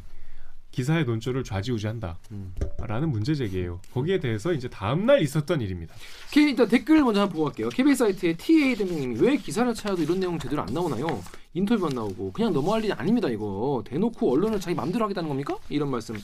기사의 0.71 1.05
논조를 1.05 1.43
좌지우지한다라는 1.43 2.17
음. 2.31 3.09
문제 3.09 3.33
제기예요. 3.33 3.79
거기에 3.93 4.19
대해서 4.19 4.53
이제 4.53 4.69
다음 4.69 5.05
날 5.07 5.21
있었던 5.23 5.59
일입니다. 5.61 5.95
K 6.31 6.49
일단 6.51 6.67
댓글 6.67 7.01
먼저 7.03 7.21
한번 7.21 7.35
보고 7.35 7.45
갈게요. 7.45 7.69
KBS 7.69 7.97
사이트에 7.97 8.33
TA 8.37 8.75
대명님이 8.75 9.19
왜 9.19 9.37
기사를 9.37 9.73
찾아도 9.73 10.03
이런 10.03 10.19
내용 10.19 10.37
제대로 10.37 10.61
안 10.61 10.71
나오나요? 10.71 11.23
인터뷰만 11.55 11.93
나오고 11.95 12.31
그냥 12.33 12.53
넘어갈 12.53 12.83
일이 12.83 12.93
아닙니다 12.93 13.27
이거 13.29 13.83
대놓고 13.87 14.31
언론을 14.33 14.59
자기 14.59 14.75
맘대로 14.75 15.05
하겠다는 15.05 15.27
겁니까? 15.27 15.57
이런 15.69 15.89
말씀 15.89 16.15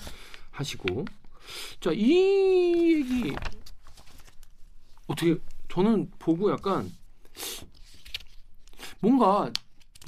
하시고 0.51 1.05
자 1.81 1.91
이 1.91 2.93
얘기 2.99 3.33
어떻게 5.07 5.37
저는 5.69 6.09
보고 6.19 6.51
약간 6.51 6.89
뭔가 8.99 9.51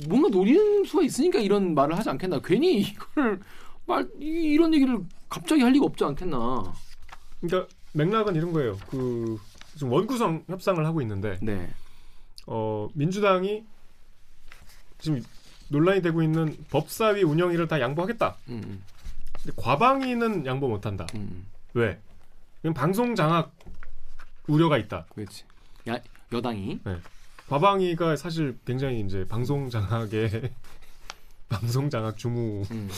뭔가 0.08 0.30
노리는 0.30 0.84
수가 0.86 1.04
있으니까 1.04 1.40
이런 1.40 1.74
말을 1.74 1.98
하지 1.98 2.10
않겠나 2.10 2.40
괜히 2.44 2.82
이걸 2.82 3.40
말 3.86 4.08
이- 4.20 4.54
이런 4.54 4.74
얘기를 4.74 5.00
갑자기 5.30 5.62
할 5.62 5.72
리가 5.72 5.86
없지 5.86 6.04
않겠나 6.04 6.74
그러니까 7.42 7.74
맥락은 7.94 8.36
이런 8.36 8.52
거예요. 8.52 8.78
그 8.90 9.40
지금 9.74 9.92
원구성 9.92 10.44
협상을 10.48 10.86
하고 10.86 11.02
있는데 11.02 11.38
네 11.42 11.70
어, 12.48 12.88
민주당이 12.94 13.64
지금 15.00 15.22
논란이 15.70 16.02
되고 16.02 16.22
있는 16.22 16.56
법사위 16.70 17.24
운영위를 17.24 17.68
다 17.68 17.80
양보하겠다. 17.80 18.36
음, 18.50 18.62
음, 18.66 18.84
근데 19.42 19.54
과방위는 19.62 20.46
양보 20.46 20.68
못한다. 20.68 21.08
음, 21.16 21.20
음. 21.32 21.46
왜? 21.74 22.00
방송 22.74 23.16
장악 23.16 23.56
우려가 24.48 24.78
있다. 24.78 25.06
그렇지. 25.14 25.44
야, 25.90 26.00
여당이 26.32 26.80
과방위가 27.48 28.16
사실 28.16 28.58
굉장히 28.66 29.02
이제 29.02 29.28
방송 29.28 29.70
장악의 29.70 30.52
방송 31.48 31.90
장악 31.90 32.18
주무 32.18 32.64
음, 32.72 32.90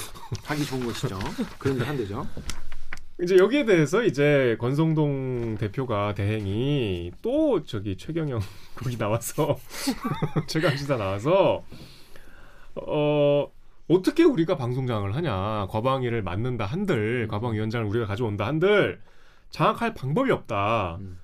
하기 0.45 0.65
좋은 0.65 0.85
것이죠. 0.85 1.19
그런데 1.59 1.83
한대죠. 1.85 2.25
이제 3.21 3.35
여기에 3.37 3.65
대해서 3.65 4.03
이제 4.03 4.55
권성동 4.59 5.57
대표가 5.57 6.13
대행이 6.13 7.11
또 7.23 7.63
저기 7.65 7.97
최경영 7.97 8.39
거기 8.75 8.97
나와서 8.97 9.57
최강시사 10.47 10.97
나와서 10.97 11.63
어 12.75 13.51
어떻게 13.87 14.23
우리가 14.23 14.55
방송장을 14.55 15.15
하냐 15.15 15.65
과방위를 15.67 16.21
맡는다 16.21 16.65
한들 16.65 17.27
과방위원장을 17.27 17.87
우리가 17.87 18.05
가져온다 18.05 18.45
한들 18.45 19.01
장악할 19.49 19.95
방법이 19.95 20.29
없다 20.31 20.97
음. 21.01 21.17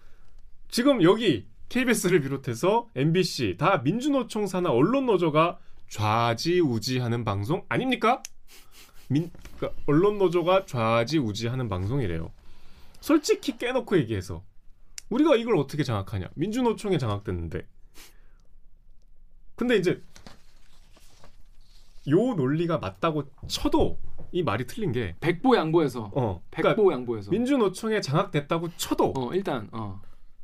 지금 0.73 1.03
여기 1.03 1.45
KBS를 1.69 2.21
비롯해서 2.21 2.89
MBC 2.95 3.57
다 3.59 3.83
민주노총 3.83 4.47
산하 4.47 4.71
언론 4.71 5.05
노조가 5.05 5.59
좌지우지하는 5.88 7.23
방송 7.23 7.63
아닙니까? 7.69 8.23
민, 9.07 9.29
그러니까 9.55 9.79
언론 9.86 10.17
노조가 10.17 10.65
좌지우지하는 10.65 11.69
방송이래요. 11.69 12.31
솔직히 13.01 13.55
깨놓고 13.55 13.99
얘기해서 13.99 14.43
우리가 15.12 15.36
이걸 15.36 15.57
어떻게 15.57 15.83
장악하냐? 15.83 16.29
민주노총에 16.33 16.97
장악됐는데. 16.97 17.67
근데 19.55 19.77
이제 19.77 20.01
요 22.09 22.33
논리가 22.33 22.79
맞다고 22.79 23.25
쳐도 23.45 23.99
이 24.31 24.41
말이 24.41 24.65
틀린 24.65 24.91
게 24.91 25.15
백보 25.19 25.55
양보해서 25.55 26.09
어, 26.15 26.41
그러니까 26.49 26.75
백보 26.75 26.91
양보해서. 26.91 27.29
민주노총에 27.29 28.01
장악됐다고 28.01 28.69
쳐도 28.75 29.13
어 29.15 29.36
일단 29.36 29.69
어. 29.71 30.01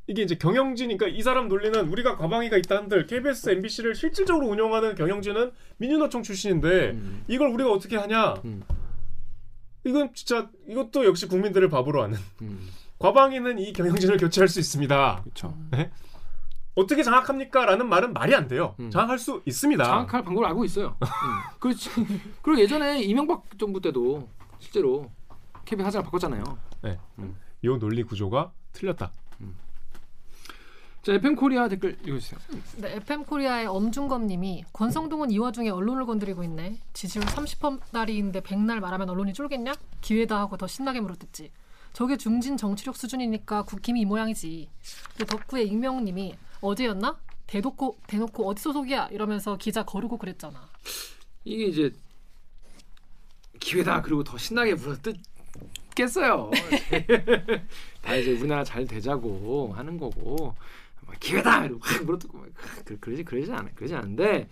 이게 0.09 0.23
이제 0.23 0.33
경영진이니까 0.33 1.07
이 1.07 1.21
사람 1.21 1.47
논리는 1.47 1.87
우리가 1.87 2.17
과방위가 2.17 2.57
있다 2.57 2.77
한들 2.77 3.05
KBS, 3.05 3.51
MBC를 3.51 3.93
실질적으로 3.93 4.47
운영하는 4.47 4.95
경영진은 4.95 5.51
민주노총 5.77 6.23
출신인데 6.23 6.91
음, 6.91 7.23
이걸 7.27 7.49
우리가 7.49 7.71
어떻게 7.71 7.95
하냐? 7.95 8.33
음, 8.43 8.63
이건 9.83 10.11
진짜 10.15 10.49
이것도 10.67 11.05
역시 11.05 11.27
국민들을 11.27 11.69
바보로 11.69 12.01
하는 12.01 12.17
음. 12.41 12.59
과방위는 12.97 13.59
이 13.59 13.71
경영진을 13.71 14.17
교체할 14.17 14.47
수 14.47 14.59
있습니다. 14.59 15.21
그렇죠. 15.21 15.55
어떻게 16.73 17.03
장악합니까? 17.03 17.65
라는 17.67 17.87
말은 17.87 18.13
말이 18.13 18.33
안 18.33 18.47
돼요. 18.47 18.73
음. 18.79 18.89
장악할 18.89 19.19
수 19.19 19.43
있습니다. 19.45 19.83
장악할 19.83 20.23
방법을 20.23 20.47
알고 20.47 20.65
있어요. 20.65 20.97
음. 21.03 21.07
그렇지. 21.59 21.91
그리고 22.41 22.59
예전에 22.59 23.03
이명박 23.03 23.43
정부 23.59 23.79
때도 23.79 24.27
실제로 24.57 25.11
KBS 25.65 25.85
사장을 25.85 26.05
바꿨잖아요. 26.05 26.43
이 27.61 27.67
논리 27.67 28.01
구조가 28.01 28.51
틀렸다. 28.73 29.11
자 31.01 31.13
FM 31.13 31.35
코리아 31.35 31.67
댓글 31.69 31.97
읽어주세요. 32.05 32.39
네, 32.77 32.95
FM 32.97 33.23
코리아의 33.23 33.67
엄중검님이 33.67 34.65
권성동은 34.73 35.31
이 35.31 35.37
와 35.39 35.51
중에 35.51 35.69
언론을 35.69 36.05
건드리고 36.05 36.43
있네. 36.43 36.77
지지율 36.93 37.23
30%따리인데 37.25 38.41
백날 38.41 38.81
말하면 38.81 39.09
언론이 39.09 39.33
쫄겠냐? 39.33 39.73
기회다 40.01 40.37
하고 40.39 40.57
더 40.57 40.67
신나게 40.67 40.99
물어뜯지. 40.99 41.51
저게 41.93 42.17
중진 42.17 42.57
정치력 42.57 42.97
수준이니까 42.97 43.63
국힘이 43.63 44.01
이 44.01 44.05
모양이지. 44.05 44.69
또 45.17 45.25
더쿠의 45.25 45.67
익명님이 45.67 46.35
어제였나? 46.61 47.17
대놓고 47.47 47.97
대놓고 48.07 48.47
어디 48.47 48.61
소속이야? 48.61 49.07
이러면서 49.11 49.55
기자 49.57 49.83
거르고 49.83 50.17
그랬잖아. 50.17 50.69
이게 51.45 51.65
이제 51.65 51.93
기회다 53.59 54.01
그리고 54.01 54.23
더 54.23 54.37
신나게 54.37 54.75
물어뜯겠어요. 54.75 56.51
다 58.03 58.15
이제 58.15 58.31
우리나라 58.33 58.63
잘 58.65 58.85
되자고 58.85 59.71
하는 59.75 59.97
거고 59.97 60.47
막 60.47 60.55
기회다 61.19 61.65
이러고 61.65 61.81
확 61.83 62.03
물어뜯고 62.05 62.37
막 62.37 62.47
그- 62.85 62.99
그러지 62.99 63.23
그러지 63.23 63.51
않아 63.51 63.69
그러지 63.75 63.95
않은데 63.95 64.47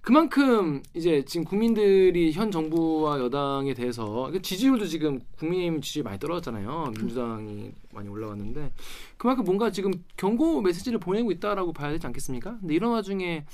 그만큼 0.00 0.82
이제 0.94 1.22
지금 1.26 1.44
국민들이 1.44 2.32
현 2.32 2.50
정부와 2.50 3.20
여당에 3.20 3.74
대해서 3.74 4.30
그 4.32 4.40
지지율도 4.40 4.86
지금 4.86 5.20
국민의힘 5.38 5.82
지지율 5.82 6.04
많이 6.04 6.18
떨어졌잖아요. 6.18 6.92
민주당이 6.98 7.70
많이 7.92 8.08
올라갔는데 8.08 8.72
그만큼 9.18 9.44
뭔가 9.44 9.70
지금 9.70 9.92
경고 10.16 10.62
메시지를 10.62 10.98
보내고 10.98 11.30
있다라고 11.32 11.74
봐야 11.74 11.90
되지 11.92 12.06
않겠습니까? 12.06 12.58
근데 12.60 12.74
이런 12.74 12.92
와중에 12.92 13.44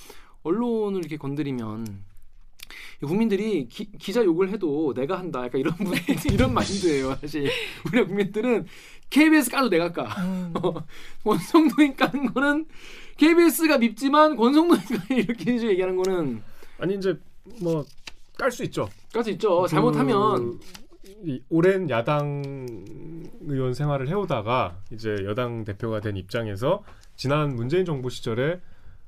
언론을 0.45 1.01
이렇게 1.01 1.17
건드리면 1.17 2.05
국민들이 3.01 3.69
기, 3.69 3.91
기자 3.99 4.25
욕을 4.25 4.51
해도 4.51 4.93
내가 4.95 5.19
한다. 5.19 5.45
약간 5.45 5.61
이런 5.61 5.75
분 5.75 5.93
이런 6.33 6.55
마인드예요. 6.55 7.15
사실 7.17 7.49
우리 7.87 8.05
국민들은 8.05 8.67
KBS 9.11 9.51
까도 9.51 9.69
내가 9.69 9.93
까. 9.93 10.09
권성동이 11.25 11.95
까는 11.95 12.33
거는 12.33 12.67
KBS가 13.17 13.79
밉지만 13.79 14.37
권성동이 14.37 14.81
까 14.81 15.05
이렇게 15.15 15.55
이제 15.55 15.69
얘기하는 15.69 15.97
거는 15.97 16.43
아니 16.79 16.95
이제 16.95 17.19
뭐 17.61 17.85
깔 18.39 18.51
수 18.51 18.65
있죠. 18.65 18.89
깔 19.13 19.25
수 19.25 19.31
있죠. 19.31 19.67
잘못하면 19.67 20.59
그, 20.59 20.61
이 21.25 21.43
오랜 21.49 21.89
야당 21.89 22.43
의원 23.41 23.73
생활을 23.75 24.09
해오다가 24.09 24.79
이제 24.93 25.17
여당 25.25 25.65
대표가 25.65 26.01
된 26.01 26.17
입장에서 26.17 26.83
지난 27.17 27.57
문재인 27.57 27.85
정부 27.85 28.11
시절에 28.11 28.61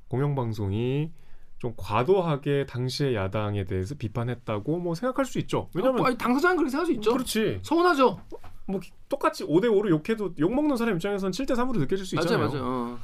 공영방송이 0.09 1.11
좀 1.59 1.75
과도하게 1.77 2.67
당시의 2.67 3.15
야당에 3.15 3.65
대해서 3.65 3.95
비판했다고 3.97 4.79
뭐 4.79 4.95
생각할 4.95 5.25
수 5.25 5.39
있죠. 5.41 5.69
왜냐면 5.75 6.07
아니, 6.07 6.17
당사자는 6.17 6.57
그렇게 6.57 6.71
생각할 6.71 6.87
수 6.87 6.93
있죠. 6.93 7.13
그렇지. 7.13 7.59
서운하죠. 7.63 8.21
뭐 8.67 8.81
똑같이 9.09 9.45
5대 9.45 9.65
5로 9.65 9.89
욕해도 9.91 10.35
욕 10.39 10.55
먹는 10.55 10.77
사람 10.77 10.95
입장에서는 10.95 11.33
7대 11.33 11.53
3으로 11.53 11.79
느껴질 11.79 12.07
수 12.07 12.15
있잖아요. 12.17 12.49
맞아요. 12.49 12.63
어. 12.65 12.99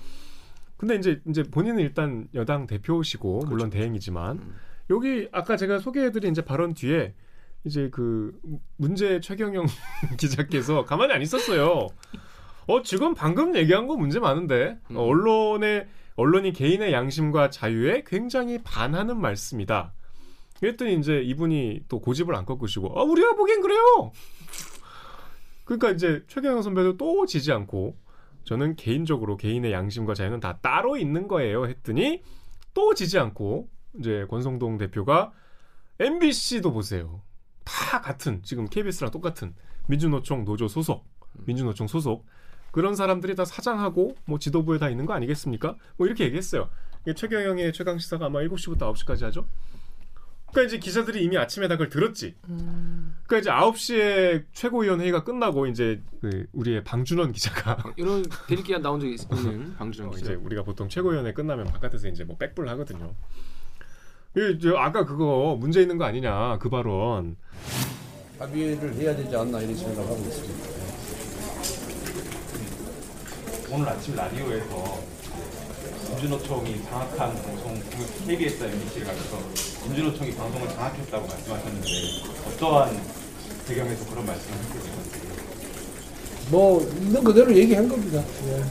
근데 0.77 0.97
이제 0.97 1.21
이제 1.29 1.43
본인은 1.43 1.81
일단 1.81 2.29
여당 2.35 2.67
대표시고 2.67 3.45
물론 3.47 3.71
대행이지만 3.71 4.39
음. 4.39 4.55
여기 4.91 5.29
아까 5.33 5.57
제가 5.57 5.79
소개해드린 5.79 6.33
이제 6.33 6.45
발언 6.45 6.75
뒤에 6.75 7.15
이제 7.65 7.89
그 7.91 8.39
문제 8.77 9.21
최경영 9.21 9.67
기자께서 10.19 10.85
가만히 10.85 11.13
안 11.13 11.23
있었어요. 11.23 11.89
어 12.67 12.83
지금 12.83 13.15
방금 13.15 13.57
얘기한 13.57 13.87
거 13.87 13.97
문제 13.97 14.21
많은데 14.21 14.79
음. 14.91 14.97
어, 14.97 15.03
언론의 15.03 15.89
언론이 16.17 16.53
개인의 16.53 16.93
양심과 16.93 17.51
자유에 17.51 18.05
굉장히 18.07 18.63
반하는 18.63 19.21
말씀이다. 19.21 19.93
그랬더니 20.61 20.97
이제 20.97 21.21
이분이 21.21 21.85
또 21.89 22.01
고집을 22.01 22.35
안 22.35 22.47
꺾으시고 22.47 22.99
아 22.99 23.03
우리가 23.03 23.35
보기엔 23.35 23.61
그래요. 23.61 24.13
그러니까 25.65 25.91
이제 25.91 26.23
최경영 26.29 26.63
선배도 26.63 26.97
또 26.97 27.27
지지 27.27 27.53
않고 27.53 27.97
저는 28.45 28.77
개인적으로 28.77 29.37
개인의 29.37 29.73
양심과 29.73 30.15
자유는 30.15 30.41
다 30.41 30.59
따로 30.61 30.97
있는 30.97 31.27
거예요 31.27 31.67
했더니 31.67 32.23
또 32.75 32.95
지지 32.95 33.19
않고 33.19 33.69
이제 33.99 34.27
권성동 34.29 34.79
대표가 34.79 35.33
MBC도 35.99 36.73
보세요. 36.73 37.23
다 37.65 38.01
같은 38.01 38.43
지금 38.43 38.67
KBS랑 38.67 39.11
똑같은 39.11 39.55
민주노총 39.89 40.45
노조 40.45 40.69
소속, 40.69 41.07
민주노총 41.47 41.87
소속 41.87 42.27
그런 42.75 42.97
사람들이 42.97 43.37
다 43.37 43.45
사장하고 43.45 44.17
뭐 44.25 44.41
지도부에 44.41 44.79
다 44.79 44.91
있는 44.91 45.07
거 45.07 45.13
아니겠습니까? 45.13 45.77
뭐 45.97 46.09
이렇게 46.09 46.25
얘기했어요. 46.25 46.69
최경영의 47.15 47.73
최강 47.73 47.99
시사가 48.01 48.27
아마 48.27 48.41
7시부터 48.41 48.93
9시까지 48.93 49.23
하죠. 49.27 49.47
그러니까 50.51 50.63
이제 50.65 50.79
기자들이 50.81 51.23
이미 51.23 51.39
아침에 51.39 51.69
다 51.69 51.77
그걸 51.77 51.89
들었지. 51.89 52.35
음. 52.49 53.15
그러니까 53.29 53.39
이제 53.39 53.51
9시에 53.51 54.45
최고위원 54.53 55.01
회의가 55.01 55.23
끝나고 55.23 55.69
이제 55.69 56.03
그 56.21 56.47
우리의 56.53 56.83
방준원 56.83 57.31
기자가 57.31 57.77
이런 57.95 58.25
대리기한 58.49 58.83
나온 58.83 58.99
적이 58.99 59.19
있는 59.21 59.75
방주정 59.79 60.09
어, 60.09 60.11
기자. 60.11 60.33
이제 60.33 60.35
우리가 60.35 60.65
보통 60.65 60.89
최고위원회 60.89 61.33
끝나면 61.33 61.67
바깥에서 61.67 62.09
이제 62.09 62.25
뭐 62.25 62.37
백불 62.37 62.69
하거든요. 62.71 63.15
이, 64.37 64.59
저 64.61 64.75
아까 64.75 65.05
그거 65.05 65.57
문제 65.61 65.81
있는 65.81 65.97
거 65.97 66.07
아니냐 66.07 66.59
그 66.59 66.69
발언. 66.69 67.37
합의를 68.41 68.95
해야 68.95 69.15
되지 69.15 69.37
않나 69.37 69.61
이런 69.61 69.77
생각을 69.77 70.11
하고 70.11 70.17
있습니다. 70.17 70.74
오늘 73.75 73.89
아침 73.89 74.15
라디오에서 74.15 75.01
민주노총이 76.11 76.85
장악한 76.85 77.43
방송 77.43 77.83
KBS, 78.25 78.63
MBC를 78.63 79.05
가져서 79.05 79.37
민주노총이 79.89 80.33
방송을 80.37 80.69
장악했다고 80.69 81.27
말씀하셨는데 81.27 81.89
어떠한 82.51 83.01
배경에서 83.67 84.09
그런 84.11 84.27
말씀을 84.27 84.59
하시죠? 84.59 84.95
뭐 86.53 86.83
있는 86.83 87.25
그대로 87.25 87.53
얘기한 87.53 87.89
겁니다. 87.89 88.23
예. 88.47 88.65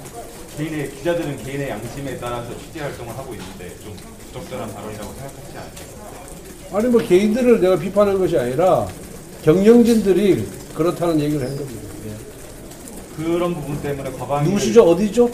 개인의 0.56 0.92
기자들은 0.92 1.44
개인의 1.44 1.70
양심에 1.70 2.18
따라서 2.18 2.58
취재 2.58 2.80
활동을 2.80 3.18
하고 3.18 3.34
있는데 3.34 3.76
좀 3.84 3.94
부적절한 4.28 4.74
발언이라고 4.74 5.14
생각하지 5.16 5.58
않아요? 5.58 6.78
아니 6.78 6.88
뭐 6.88 7.02
개인들을 7.02 7.60
내가 7.60 7.78
비판한 7.78 8.18
것이 8.18 8.38
아니라 8.38 8.88
경영진들이 9.44 10.48
그렇다는 10.74 11.20
얘기를 11.20 11.46
한 11.46 11.58
겁니다. 11.58 11.93
예. 13.20 13.24
그런 13.24 13.54
부분 13.54 13.82
때문에 13.82 14.12
과방위 14.12 14.48
누구시죠? 14.48 14.84
어디죠? 14.84 15.30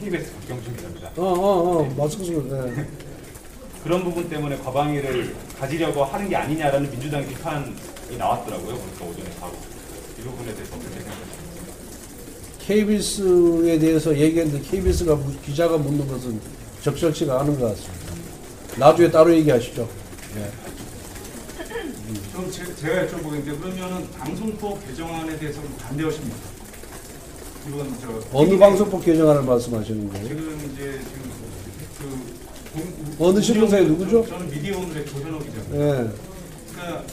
KBS 0.00 0.32
박경준 0.34 0.76
기자입니다. 0.76 1.10
어 1.16 1.22
어어 1.22 1.94
마스크 1.96 2.24
쓰면 2.24 2.48
네. 2.74 2.86
그런 3.82 4.02
부분 4.04 4.28
때문에 4.28 4.56
과방위를 4.58 5.34
가지려고 5.58 6.04
하는 6.04 6.28
게 6.28 6.36
아니냐라는 6.36 6.90
민주당 6.90 7.26
비판이 7.26 7.74
나왔더라고요. 8.18 8.76
그러니까 8.76 9.04
오전에 9.04 9.30
바로 9.40 9.52
이 10.18 10.22
부분에 10.22 10.54
대해서 10.54 10.74
어떻게 10.76 10.94
생각하십니까? 10.94 11.34
KBS에 12.60 13.78
대해서 13.78 14.16
얘기했는데 14.16 14.68
KBS가 14.68 15.18
기자가 15.44 15.76
묻는 15.76 16.08
것은 16.08 16.40
적절치가 16.82 17.40
않은 17.40 17.58
것 17.60 17.68
같습니다. 17.68 18.14
나중에 18.78 19.10
따로 19.10 19.34
얘기하시죠. 19.34 19.88
예. 20.36 20.50
그럼 22.32 22.50
제, 22.50 22.64
제가 22.76 23.06
여쭤보겠는데 23.06 23.60
그러면은 23.60 24.10
방송법 24.18 24.84
개정안에 24.86 25.38
대해서 25.38 25.60
반대하십니까? 25.80 26.36
이건 27.68 27.94
저 28.00 28.38
어느 28.38 28.58
방송법 28.58 29.04
개정안을 29.04 29.42
말씀하시는 29.42 30.08
거예요? 30.10 30.28
지금 30.28 30.70
이제 30.74 31.00
지금 31.08 31.30
그 31.98 33.16
공- 33.18 33.28
어느 33.28 33.40
신문사에 33.40 33.80
운영- 33.80 33.92
누구죠? 33.98 34.26
저는 34.28 34.50
미디어 34.50 34.78
오늘의 34.78 35.06
조현옥 35.06 35.42
기자입니다. 35.44 35.76
예. 35.76 36.10
그러니까 36.74 37.04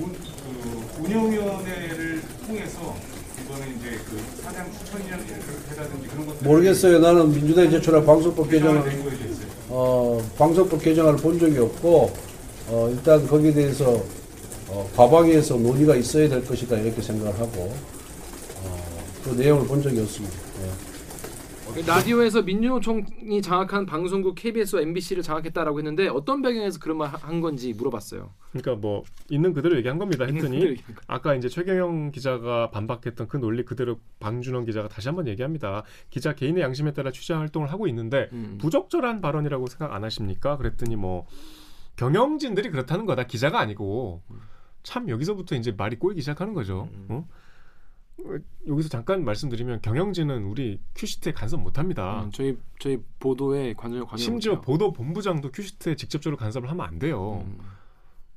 운, 0.00 0.12
그 0.12 1.02
운영위원회를 1.04 2.22
통해서 2.46 2.96
이번에 3.44 3.66
이제 3.78 3.98
그 4.08 4.42
사장 4.42 4.70
추천이라든지 4.72 5.34
그런 6.08 6.26
것들 6.26 6.46
모르겠어요. 6.46 6.98
나는 7.00 7.32
민주당이 7.32 7.70
제출한 7.70 8.04
방송법 8.06 8.48
거에 9.04 9.16
대해서 9.16 9.40
어, 9.68 10.22
방송법 10.38 10.80
개정안을 10.82 11.18
본 11.18 11.38
적이 11.38 11.58
없고 11.58 12.12
어, 12.68 12.88
일단 12.92 13.26
거기에 13.26 13.52
대해서 13.52 14.02
어, 14.68 14.88
과방위에서 14.96 15.56
논의가 15.56 15.96
있어야 15.96 16.28
될 16.28 16.44
것이다 16.44 16.76
이렇게 16.76 17.00
생각을 17.02 17.32
하고 17.38 17.72
어, 17.72 17.95
그 19.26 19.34
내용을 19.34 19.66
본 19.66 19.82
적이 19.82 20.00
없습니다. 20.00 20.36
예. 20.62 21.82
라디오에서 21.84 22.42
민주노총이 22.42 23.42
장악한 23.42 23.86
방송국 23.86 24.36
KBS와 24.36 24.82
MBC를 24.82 25.22
장악했다라고 25.24 25.78
했는데 25.78 26.06
어떤 26.06 26.40
배경에서 26.40 26.78
그런 26.78 26.96
말 26.96 27.08
한 27.08 27.40
건지 27.40 27.74
물어봤어요. 27.76 28.30
그러니까 28.52 28.76
뭐 28.76 29.02
있는 29.28 29.52
그대로 29.52 29.76
얘기한 29.76 29.98
겁니다. 29.98 30.24
했더니 30.24 30.62
얘기한 30.62 30.96
아까 31.08 31.34
이제 31.34 31.48
최경영 31.48 32.12
기자가 32.12 32.70
반박했던 32.70 33.26
그 33.26 33.36
논리 33.36 33.64
그대로 33.64 33.98
방준원 34.20 34.64
기자가 34.64 34.88
다시 34.88 35.08
한번 35.08 35.26
얘기합니다. 35.26 35.82
기자 36.08 36.34
개인의 36.34 36.62
양심에 36.62 36.92
따라 36.92 37.10
취재 37.10 37.34
활동을 37.34 37.70
하고 37.72 37.88
있는데 37.88 38.28
음. 38.32 38.58
부적절한 38.60 39.20
발언이라고 39.20 39.66
생각 39.66 39.92
안 39.92 40.04
하십니까? 40.04 40.56
그랬더니 40.56 40.94
뭐 40.94 41.26
경영진들이 41.96 42.70
그렇다는 42.70 43.06
거다. 43.06 43.24
기자가 43.24 43.58
아니고 43.58 44.22
참 44.84 45.08
여기서부터 45.08 45.56
이제 45.56 45.72
말이 45.76 45.96
꼬이기 45.96 46.20
시작하는 46.20 46.54
거죠. 46.54 46.88
음. 46.92 47.06
어? 47.08 47.28
어, 48.24 48.38
여기서 48.66 48.88
잠깐 48.88 49.24
말씀드리면 49.24 49.82
경영진은 49.82 50.44
우리 50.44 50.80
큐시트에 50.94 51.32
간섭 51.32 51.60
못합니다. 51.60 52.24
음, 52.24 52.30
저희 52.32 52.56
저희 52.80 52.98
보도에 53.18 53.74
관여 53.74 54.04
관여 54.04 54.16
심지어. 54.16 54.60
보도 54.60 54.92
본부장도 54.92 55.50
큐시트에 55.52 55.96
직접적으로 55.96 56.36
간섭을 56.36 56.70
하면 56.70 56.86
안 56.86 56.98
돼요. 56.98 57.44
음. 57.46 57.58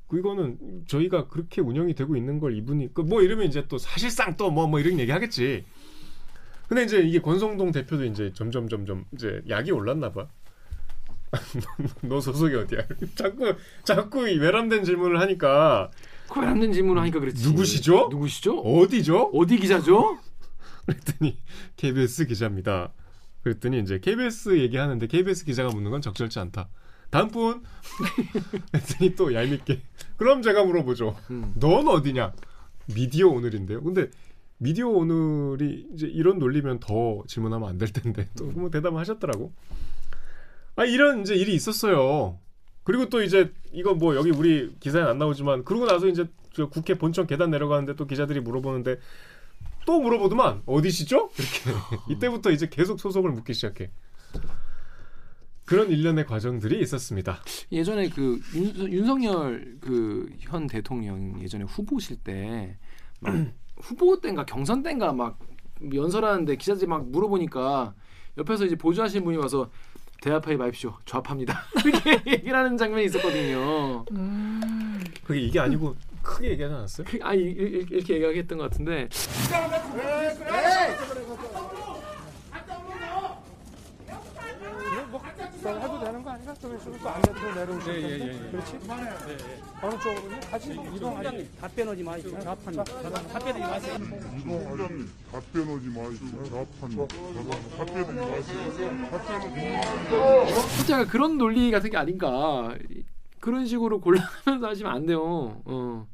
그거는 0.07 0.85
저희가 0.87 1.27
그렇게 1.27 1.61
운영이 1.61 1.93
되고 1.93 2.15
있는 2.15 2.39
걸 2.39 2.55
이분이 2.57 2.93
그뭐 2.93 3.21
이러면 3.21 3.45
이제 3.45 3.65
또 3.67 3.77
사실상 3.77 4.35
또뭐뭐 4.37 4.79
이런 4.79 4.99
얘기 4.99 5.11
하겠지. 5.11 5.65
근데 6.67 6.83
이제 6.83 6.99
이게 6.99 7.19
권성동 7.19 7.71
대표도 7.71 8.05
이제 8.05 8.31
점점 8.33 8.67
점점 8.67 9.05
이제 9.13 9.41
약이 9.49 9.71
올랐나 9.71 10.11
봐. 10.11 10.27
너 12.01 12.19
소속이 12.21 12.55
어디야? 12.55 12.81
자꾸 13.15 13.53
자꾸 13.83 14.27
이 14.29 14.37
외람된 14.37 14.83
질문을 14.83 15.19
하니까 15.19 15.91
그걸 16.27 16.45
남는 16.45 16.73
질문을 16.73 17.01
하니까 17.01 17.19
그렇지. 17.19 17.43
누구시죠? 17.47 18.07
누구시죠? 18.11 18.59
어디죠? 18.59 19.31
어디 19.33 19.57
기자죠? 19.57 20.17
그랬더니 20.85 21.37
KBS 21.75 22.25
기자입니다. 22.27 22.93
그랬더니 23.43 23.79
이제 23.79 23.99
KBS 23.99 24.57
얘기하는데 24.59 25.05
KBS 25.07 25.45
기자가 25.45 25.69
묻는 25.69 25.91
건 25.91 26.01
적절치 26.01 26.39
않다. 26.39 26.67
다음 27.09 27.29
분. 27.29 27.63
그랬더니 28.71 29.15
또 29.15 29.33
얄밉게. 29.33 29.81
그럼 30.17 30.41
제가 30.41 30.63
물어보죠. 30.65 31.15
음. 31.31 31.53
넌 31.59 31.87
어디냐? 31.87 32.33
미디어 32.93 33.27
오늘인데요. 33.29 33.81
근데 33.81 34.09
미디어 34.57 34.87
오늘이 34.89 35.87
이제 35.93 36.05
이런 36.07 36.37
논리면 36.39 36.79
더 36.79 37.23
질문하면 37.27 37.69
안 37.69 37.77
될 37.77 37.91
텐데 37.93 38.27
또 38.37 38.45
뭐 38.45 38.69
대답을 38.69 38.99
하셨더라고. 38.99 39.53
아 40.79 40.85
이런 40.85 41.21
이제 41.23 41.35
일이 41.35 41.53
있었어요. 41.55 42.39
그리고 42.85 43.09
또 43.09 43.21
이제 43.21 43.51
이거 43.73 43.93
뭐 43.93 44.15
여기 44.15 44.31
우리 44.31 44.73
기사에 44.79 45.03
안 45.03 45.17
나오지만 45.17 45.65
그러고 45.65 45.85
나서 45.85 46.07
이제 46.07 46.25
저 46.53 46.69
국회 46.69 46.97
본청 46.97 47.27
계단 47.27 47.51
내려가는데 47.51 47.97
또 47.97 48.07
기자들이 48.07 48.39
물어보는데 48.39 48.97
또 49.85 49.99
물어보더만 49.99 50.63
어디시죠? 50.65 51.31
이렇게 51.37 51.79
이때부터 52.13 52.51
이제 52.51 52.69
계속 52.69 52.97
소속을 53.01 53.29
묻기 53.31 53.53
시작해. 53.53 53.91
그런 55.65 55.89
일련의 55.91 56.25
과정들이 56.25 56.81
있었습니다. 56.81 57.39
예전에 57.73 58.07
그 58.09 58.39
윤, 58.55 58.93
윤석열 58.93 59.75
그 59.81 60.29
현 60.39 60.65
대통령 60.65 61.41
예전에 61.41 61.65
후보실 61.65 62.23
때막 62.23 62.79
후보 63.81 64.21
때인가 64.21 64.45
경선 64.45 64.81
때인가 64.81 65.11
막 65.11 65.39
연설하는데 65.93 66.55
기자들이 66.55 66.87
막 66.87 67.05
물어보니까 67.09 67.93
옆에서 68.37 68.65
이제 68.65 68.75
보조하시는 68.77 69.25
분이 69.25 69.35
와서 69.37 69.69
대답하지 70.21 70.57
마십시오. 70.57 70.93
좌파입니다. 71.05 71.63
이렇게 71.85 72.11
얘기를 72.31 72.57
하는 72.57 72.77
장면이 72.77 73.05
있었거든요. 73.05 74.05
음. 74.11 75.01
그게 75.23 75.39
이게 75.39 75.59
아니고 75.59 75.95
크게 76.21 76.49
얘기하지 76.51 76.75
않았어요? 76.75 77.07
그- 77.09 77.19
아 77.23 77.33
이- 77.33 77.39
이- 77.39 77.85
이렇게 77.89 78.15
얘기하겠던 78.15 78.57
것 78.57 78.69
같은데 78.69 79.07
해도 79.09 79.19
되는 86.59 86.77
거 86.77 86.77
아닌가? 86.77 86.77
좀 86.77 86.77
있으면 86.77 86.99
또안 86.99 87.21
돼도 87.21 87.53
내려오실 87.55 88.01
텐데. 88.01 88.51
그렇지? 88.51 88.79
어느 89.81 89.99
쪽으로? 89.99 90.39
다시 90.51 90.71
이동하지. 90.95 91.49
답변하지 91.59 92.03
마시고. 92.03 92.39
답변. 92.39 92.73
답변하지 92.75 93.59
마세요. 93.59 93.95
이동하면 94.39 95.09
답변하지 95.31 95.87
마시고 95.87 96.43
답한 96.49 97.07
답변하지 97.77 98.13
마시고 98.13 99.07
답변은 99.07 99.79
진짜 100.75 101.05
그런 101.05 101.37
논리 101.37 101.71
같은 101.71 101.89
게 101.89 101.97
아닌가 101.97 102.75
그런 103.39 103.65
식으로 103.65 104.01
곤란하면서 104.01 104.67
하시면 104.67 104.91
안 104.91 105.05
돼요. 105.05 105.61
어. 105.65 106.07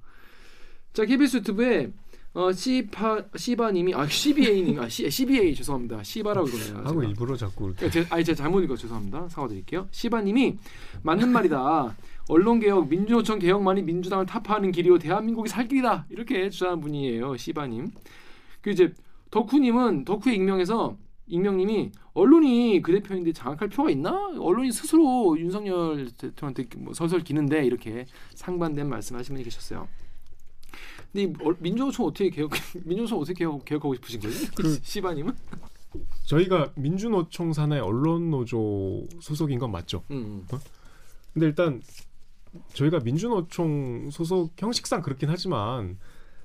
자 0.94 1.06
KBS 1.06 1.38
유튜브에 1.38 1.92
어, 2.36 2.52
시바 2.52 3.24
시바님이 3.38 3.96
아 3.96 4.06
CBA님 4.06 4.78
아 4.82 4.90
C, 4.90 5.10
CBA 5.10 5.56
죄송합니다 5.56 6.04
시바라고 6.04 6.50
읽었네요. 6.50 6.86
하고. 6.86 7.02
일부러 7.04 7.36
자꾸 7.38 7.68
이렇게 7.68 7.86
야, 7.86 7.90
제, 7.90 8.06
아니 8.10 8.26
제가 8.26 8.36
잘못 8.36 8.62
읽어 8.62 8.76
죄송합니다 8.76 9.30
사과드릴게요 9.30 9.88
시바님이 9.90 10.58
맞는 11.02 11.30
말이다 11.32 11.96
언론 12.28 12.60
개혁 12.60 12.90
민주노총 12.90 13.40
개혁만이 13.40 13.84
민주당을 13.84 14.26
타파하는 14.26 14.74
길이요 14.74 15.00
대한민국이 15.00 15.48
살 15.50 15.70
길이다 15.70 16.08
이렇게 16.10 16.50
주장한 16.50 16.82
분이에요 16.82 17.38
시바님 17.38 17.92
그 18.62 18.70
이제 18.70 18.94
덕후님은 19.32 20.04
덕후의 20.04 20.36
익명에서 20.36 20.98
익명님이 21.28 21.92
언론이 22.14 22.82
그 22.84 22.92
대표인데 22.92 23.32
장악할 23.32 23.70
필요가 23.70 23.90
있나? 23.90 24.12
언론이 24.40 24.72
스스로 24.72 25.36
윤석열 25.40 26.10
대통령한테 26.18 26.66
뭐 26.78 26.94
설설 26.94 27.22
기는데 27.22 27.66
이렇게 27.66 28.06
상반된 28.36 28.88
말씀하시는 28.88 29.36
분이 29.36 29.44
계셨어요. 29.44 29.88
근데 31.16 31.24
이 31.24 31.48
어- 31.48 31.56
민주노총 31.60 32.08
어떻게 32.08 32.30
개혁 32.30 32.52
민주노총 32.84 33.20
어떻게 33.20 33.34
개혁, 33.40 33.64
개혁하고 33.64 33.96
싶으신 33.96 34.20
거지? 34.20 34.52
그- 34.52 34.78
시바님은? 34.84 35.34
저희가 36.26 36.74
민주노총 36.76 37.54
산하의 37.54 37.82
언론노조 37.82 39.08
소속인 39.22 39.60
건 39.60 39.72
맞죠. 39.72 40.04
음. 40.12 40.46
근데 41.34 41.48
일단 41.48 41.82
저희가 42.74 43.00
민주노총 43.00 44.10
소속 44.12 44.52
형식상 44.58 45.02
그렇긴 45.02 45.30
하지만 45.30 45.98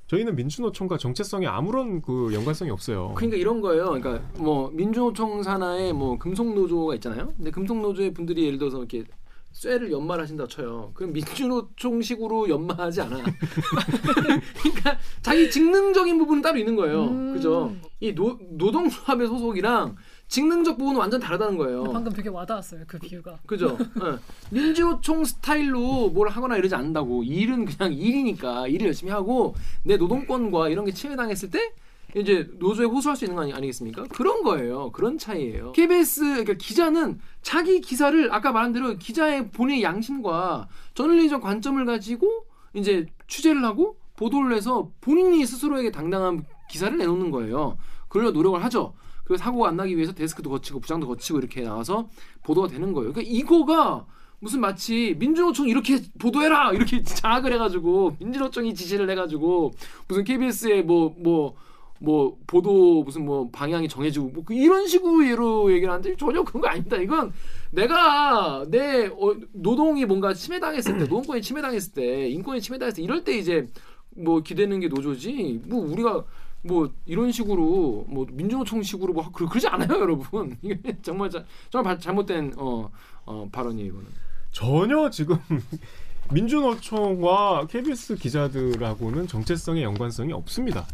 저희는 0.06 0.36
민주노총과 0.36 0.98
정체성에 0.98 1.46
아무런 1.46 2.00
그 2.00 2.32
연관성이 2.32 2.70
없어요. 2.70 3.12
그러니까 3.16 3.36
이런 3.38 3.60
거예요. 3.60 3.86
그러니까 3.90 4.20
뭐 4.38 4.70
민주노총 4.70 5.42
산하에 5.42 5.92
뭐 5.92 6.16
금속노조가 6.18 6.94
있잖아요. 6.96 7.32
근데 7.36 7.50
금속노조의 7.50 8.12
분들이 8.14 8.44
예를 8.46 8.58
들어서 8.58 8.78
이렇게 8.78 9.04
쇠를 9.52 9.90
연마하신다 9.90 10.46
쳐요. 10.46 10.92
그럼 10.94 11.12
민주노총식으로 11.12 12.48
연마하지 12.48 13.02
않아. 13.02 13.16
그러니까 14.62 14.98
자기 15.22 15.50
직능적인 15.50 16.18
부분은 16.18 16.40
따로 16.40 16.58
있는 16.58 16.76
거예요. 16.76 17.04
음. 17.04 17.34
그죠? 17.34 17.74
이 17.98 18.14
노, 18.14 18.38
노동조합의 18.50 19.26
소속이랑 19.26 19.96
직능적 20.28 20.78
부분은 20.78 21.00
완전 21.00 21.20
다르다는 21.20 21.58
거예요. 21.58 21.82
방금 21.84 22.12
되게 22.12 22.28
와닿았어요 22.28 22.84
그 22.86 22.98
비유가. 22.98 23.40
그죠? 23.46 23.76
예. 23.80 24.18
민주노총 24.50 25.24
스타일로 25.24 26.10
뭘 26.10 26.28
하거나 26.28 26.56
이러지 26.56 26.74
않는다고. 26.76 27.24
일은 27.24 27.64
그냥 27.64 27.92
일이니까 27.92 28.68
일을 28.68 28.86
열심히 28.86 29.10
하고 29.10 29.56
내 29.82 29.96
노동권과 29.96 30.68
이런 30.68 30.84
게 30.84 30.92
침해당했을 30.92 31.50
때 31.50 31.72
이제 32.16 32.48
노조에 32.58 32.86
호소할 32.86 33.16
수 33.16 33.24
있는 33.24 33.36
거 33.36 33.42
아니, 33.42 33.52
아니겠습니까? 33.52 34.04
그런 34.04 34.42
거예요. 34.42 34.90
그런 34.92 35.18
차이예요. 35.18 35.72
KBS 35.72 36.20
그러니까 36.20 36.54
기자는 36.54 37.20
자기 37.42 37.80
기사를 37.80 38.32
아까 38.32 38.52
말한 38.52 38.72
대로 38.72 38.96
기자의 38.96 39.50
본인의 39.50 39.82
양심과 39.82 40.68
저널리즘 40.94 41.40
관점을 41.40 41.84
가지고 41.84 42.46
이제 42.74 43.06
취재를 43.28 43.64
하고 43.64 43.96
보도를 44.16 44.54
해서 44.54 44.90
본인이 45.00 45.44
스스로에게 45.46 45.90
당당한 45.90 46.44
기사를 46.70 46.96
내놓는 46.96 47.30
거예요. 47.30 47.78
그러려 48.08 48.30
노력을 48.30 48.62
하죠. 48.64 48.94
그리고 49.24 49.38
사고가 49.38 49.68
안 49.68 49.76
나기 49.76 49.96
위해서 49.96 50.12
데스크도 50.12 50.50
거치고 50.50 50.80
부장도 50.80 51.06
거치고 51.06 51.38
이렇게 51.38 51.62
나와서 51.62 52.08
보도가 52.42 52.68
되는 52.68 52.92
거예요. 52.92 53.12
그러니까 53.12 53.32
이거가 53.32 54.06
무슨 54.40 54.60
마치 54.60 55.14
민주노총 55.18 55.68
이렇게 55.68 56.00
보도해라 56.18 56.72
이렇게 56.72 57.02
장악을 57.04 57.52
해가지고 57.52 58.16
민주노총이 58.18 58.74
지시를 58.74 59.08
해가지고 59.10 59.72
무슨 60.08 60.24
KBS의 60.24 60.82
뭐뭐 60.82 61.14
뭐 61.18 61.54
보도 62.00 63.02
무슨 63.02 63.24
뭐 63.26 63.48
방향이 63.50 63.88
정해지고 63.88 64.28
뭐 64.28 64.44
이런 64.50 64.86
식으로 64.86 65.70
얘기를 65.70 65.90
하는데 65.90 66.16
전혀 66.16 66.42
그런 66.42 66.62
거 66.62 66.68
아닙니다. 66.68 66.96
이건 66.96 67.32
내가 67.70 68.64
내 68.68 69.06
어, 69.06 69.36
노동이 69.52 70.04
뭔가 70.06 70.32
침해당했을 70.32 70.94
때 70.94 70.98
노동권이 71.00 71.42
침해당했을 71.42 71.92
때 71.92 72.28
인권이 72.28 72.60
침해당했을 72.60 72.96
때 72.96 73.02
이럴 73.02 73.22
때 73.22 73.36
이제 73.36 73.68
뭐 74.16 74.40
기대는 74.40 74.80
게 74.80 74.88
노조지 74.88 75.60
뭐 75.66 75.80
우리가 75.80 76.24
뭐 76.62 76.90
이런 77.06 77.32
식으로 77.32 78.06
뭐 78.08 78.26
민주노총식으로 78.30 79.12
뭐 79.12 79.30
그러, 79.32 79.48
그러지 79.48 79.66
않아요 79.68 80.00
여러분 80.00 80.56
이게 80.62 80.78
정말 81.02 81.30
자, 81.30 81.44
정말 81.70 81.94
바- 81.94 82.00
잘못된 82.00 82.54
어, 82.56 82.90
어 83.24 83.48
발언이에요 83.50 83.88
이거는 83.88 84.06
전혀 84.52 85.08
지금 85.10 85.38
민주노총과 86.32 87.66
KBS 87.68 88.16
기자들하고는 88.16 89.26
정체성의 89.26 89.82
연관성이 89.82 90.32
없습니다. 90.32 90.86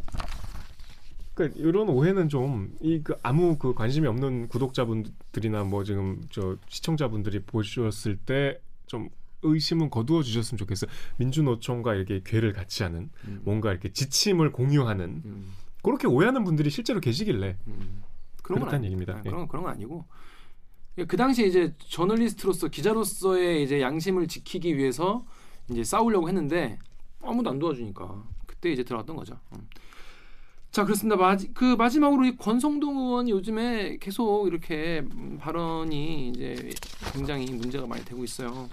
그러니까 1.37 1.61
이런 1.61 1.89
오해는 1.89 2.29
좀 2.29 2.73
이 2.81 3.03
그 3.05 3.15
아무 3.23 3.57
그 3.59 3.75
관심이 3.75 4.07
없는 4.07 4.49
구독자분들이나 4.49 5.65
뭐 5.65 5.85
지금 5.85 6.23
저 6.31 6.57
시청자분들이 6.69 7.41
보셨을 7.41 8.17
때 8.17 8.59
좀 8.87 9.09
의심은 9.43 9.91
거두어 9.91 10.23
주셨으면 10.23 10.59
좋겠어요. 10.59 10.89
민주노총과 11.19 11.95
이렇게 11.95 12.21
괴를 12.25 12.53
같이 12.53 12.83
하는 12.85 13.11
음. 13.27 13.41
뭔가 13.45 13.71
이렇게 13.73 13.93
지침을 13.93 14.51
공유하는 14.53 15.23
음, 15.25 15.53
그렇게 15.83 16.07
오해하는 16.07 16.45
분들이 16.45 16.71
실제로 16.71 17.01
계시길래 17.01 17.57
음. 17.67 18.03
그런 18.43 18.61
건 18.61 18.69
그렇다는 18.69 18.77
아니- 18.77 18.87
얘기입니다. 18.87 19.15
아, 19.15 19.23
예. 19.25 19.29
그런 19.29 19.47
그런 19.49 19.65
건 19.65 19.73
아니고 19.73 20.05
그 21.09 21.17
당시에 21.17 21.47
이제 21.47 21.75
저널리스트로서 21.79 22.69
기자로서의 22.69 23.63
이제 23.65 23.81
양심을 23.83 24.29
지키기 24.29 24.77
위해서 24.79 25.27
이제 25.71 25.83
싸우려고 25.85 26.29
했는데 26.29 26.79
아무도 27.23 27.51
안 27.51 27.59
도와주니까 27.59 28.25
그때 28.47 28.71
이제 28.73 28.85
들어갔던 28.85 29.17
거죠. 29.17 29.39
음. 29.53 29.69
자 30.71 30.85
그렇습니다. 30.85 31.17
마지, 31.17 31.49
그 31.55 31.77
마지막으로 31.77 32.27
이 32.27 32.37
권성동 32.37 32.99
의원이 32.99 33.31
요즘에 33.31 33.97
계속 33.99 34.47
이렇게 34.47 35.03
음, 35.13 35.39
발언이 35.41 36.29
이제 36.31 36.71
굉장히 37.13 37.47
문제가 37.53 37.87
많이 37.87 38.05
되고 38.05 38.23
있어요. 38.25 38.69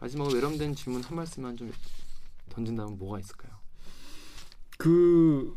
마지막으로 0.00 0.34
외람된 0.34 0.74
질문 0.74 1.02
한 1.02 1.16
말씀만 1.16 1.56
좀 1.56 1.72
던진다면 2.50 2.98
뭐가 2.98 3.20
있을까요? 3.20 3.52
그 4.78 5.56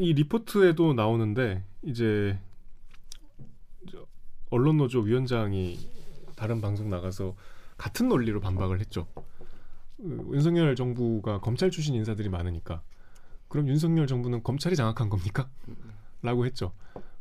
이 0.00 0.14
리포트에도 0.14 0.94
나오는데 0.94 1.62
이제 1.82 2.38
저 3.92 4.06
언론 4.48 4.78
노조 4.78 5.00
위원장이 5.00 5.78
다른 6.36 6.62
방송 6.62 6.88
나가서 6.88 7.36
같은 7.76 8.08
논리로 8.08 8.40
반박을 8.40 8.80
했죠. 8.80 9.06
그 9.98 10.30
윤석열 10.32 10.74
정부가 10.74 11.40
검찰 11.40 11.70
출신 11.70 11.94
인사들이 11.94 12.30
많으니까 12.30 12.80
그럼 13.50 13.68
윤석열 13.68 14.06
정부는 14.06 14.42
검찰이 14.42 14.76
장악한 14.76 15.10
겁니까? 15.10 15.50
라고 16.22 16.46
했죠. 16.46 16.72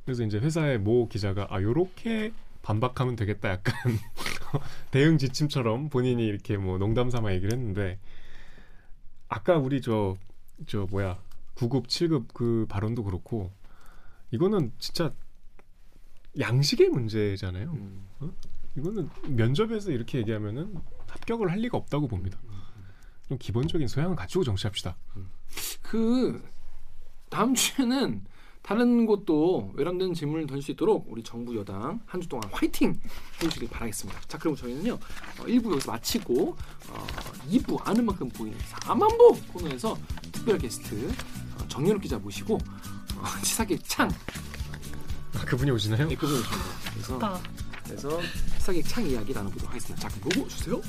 그래서 0.05 0.23
이제 0.23 0.38
회사의 0.38 0.77
모 0.77 1.09
기자가 1.09 1.47
아 1.49 1.61
요렇게 1.61 2.32
반박하면 2.61 3.15
되겠다 3.15 3.49
약간 3.49 3.73
대응 4.91 5.17
지침처럼 5.17 5.89
본인이 5.89 6.25
이렇게 6.25 6.55
뭐 6.55 6.77
농담 6.77 7.09
삼아 7.09 7.34
얘기를 7.34 7.51
했는데 7.51 7.99
아까 9.27 9.57
우리 9.57 9.82
저저 9.82 10.88
뭐야 10.91 11.19
9급 11.55 11.88
7급 11.88 12.27
그 12.34 12.65
발언도 12.69 13.03
그렇고 13.03 13.51
이거는 14.32 14.71
진짜 14.77 15.11
양식의 16.39 16.89
문제잖아요. 16.89 17.71
음. 17.71 18.07
이거는 18.77 19.09
면접에서 19.30 19.91
이렇게 19.91 20.19
얘기하면은 20.19 20.75
합격을 21.07 21.51
할 21.51 21.59
리가 21.59 21.75
없다고 21.77 22.07
봅니다. 22.07 22.39
좀 23.30 23.38
기본적인 23.38 23.88
소양을 23.88 24.15
갖추고 24.15 24.43
정치합시다. 24.43 24.97
그 25.84 26.43
다음 27.30 27.53
주에는 27.53 28.25
다른 28.63 29.05
곳도 29.05 29.71
외람된 29.75 30.13
질문을 30.15 30.47
던질 30.47 30.63
수 30.63 30.71
있도록 30.71 31.05
우리 31.09 31.23
정부 31.23 31.55
여당 31.55 32.01
한 32.05 32.19
주 32.21 32.27
동안 32.27 32.49
화이팅 32.51 32.99
해주시길 33.41 33.69
바라겠습니다. 33.69 34.19
자 34.27 34.38
그럼 34.38 34.55
저희는요 34.55 34.93
어, 34.93 35.43
1부 35.45 35.71
여기서 35.71 35.91
마치고 35.91 36.57
어, 36.89 37.07
2부 37.51 37.88
아는 37.88 38.05
만큼 38.05 38.27
보이는 38.30 38.57
4만보 38.57 39.53
코너에서 39.53 39.97
특별 40.32 40.57
게스트 40.57 41.09
어, 41.59 41.67
정연욱 41.67 42.01
기자 42.01 42.17
모시고 42.17 42.55
어, 42.55 43.23
치사기 43.43 43.77
창 43.84 44.09
아, 45.36 45.45
그분이 45.45 45.69
오시나요? 45.71 46.07
네, 46.07 46.15
그분 46.15 46.36
오십니다. 46.39 46.57
그래서 46.93 47.19
다 47.19 47.39
그래서 47.86 48.19
치사기 48.57 48.84
창 48.84 49.05
이야기 49.05 49.34
나눠보도록 49.34 49.69
하겠습니다. 49.69 50.09
자 50.09 50.15
그럼 50.19 50.30
보고 50.32 50.47
주세요. 50.47 50.82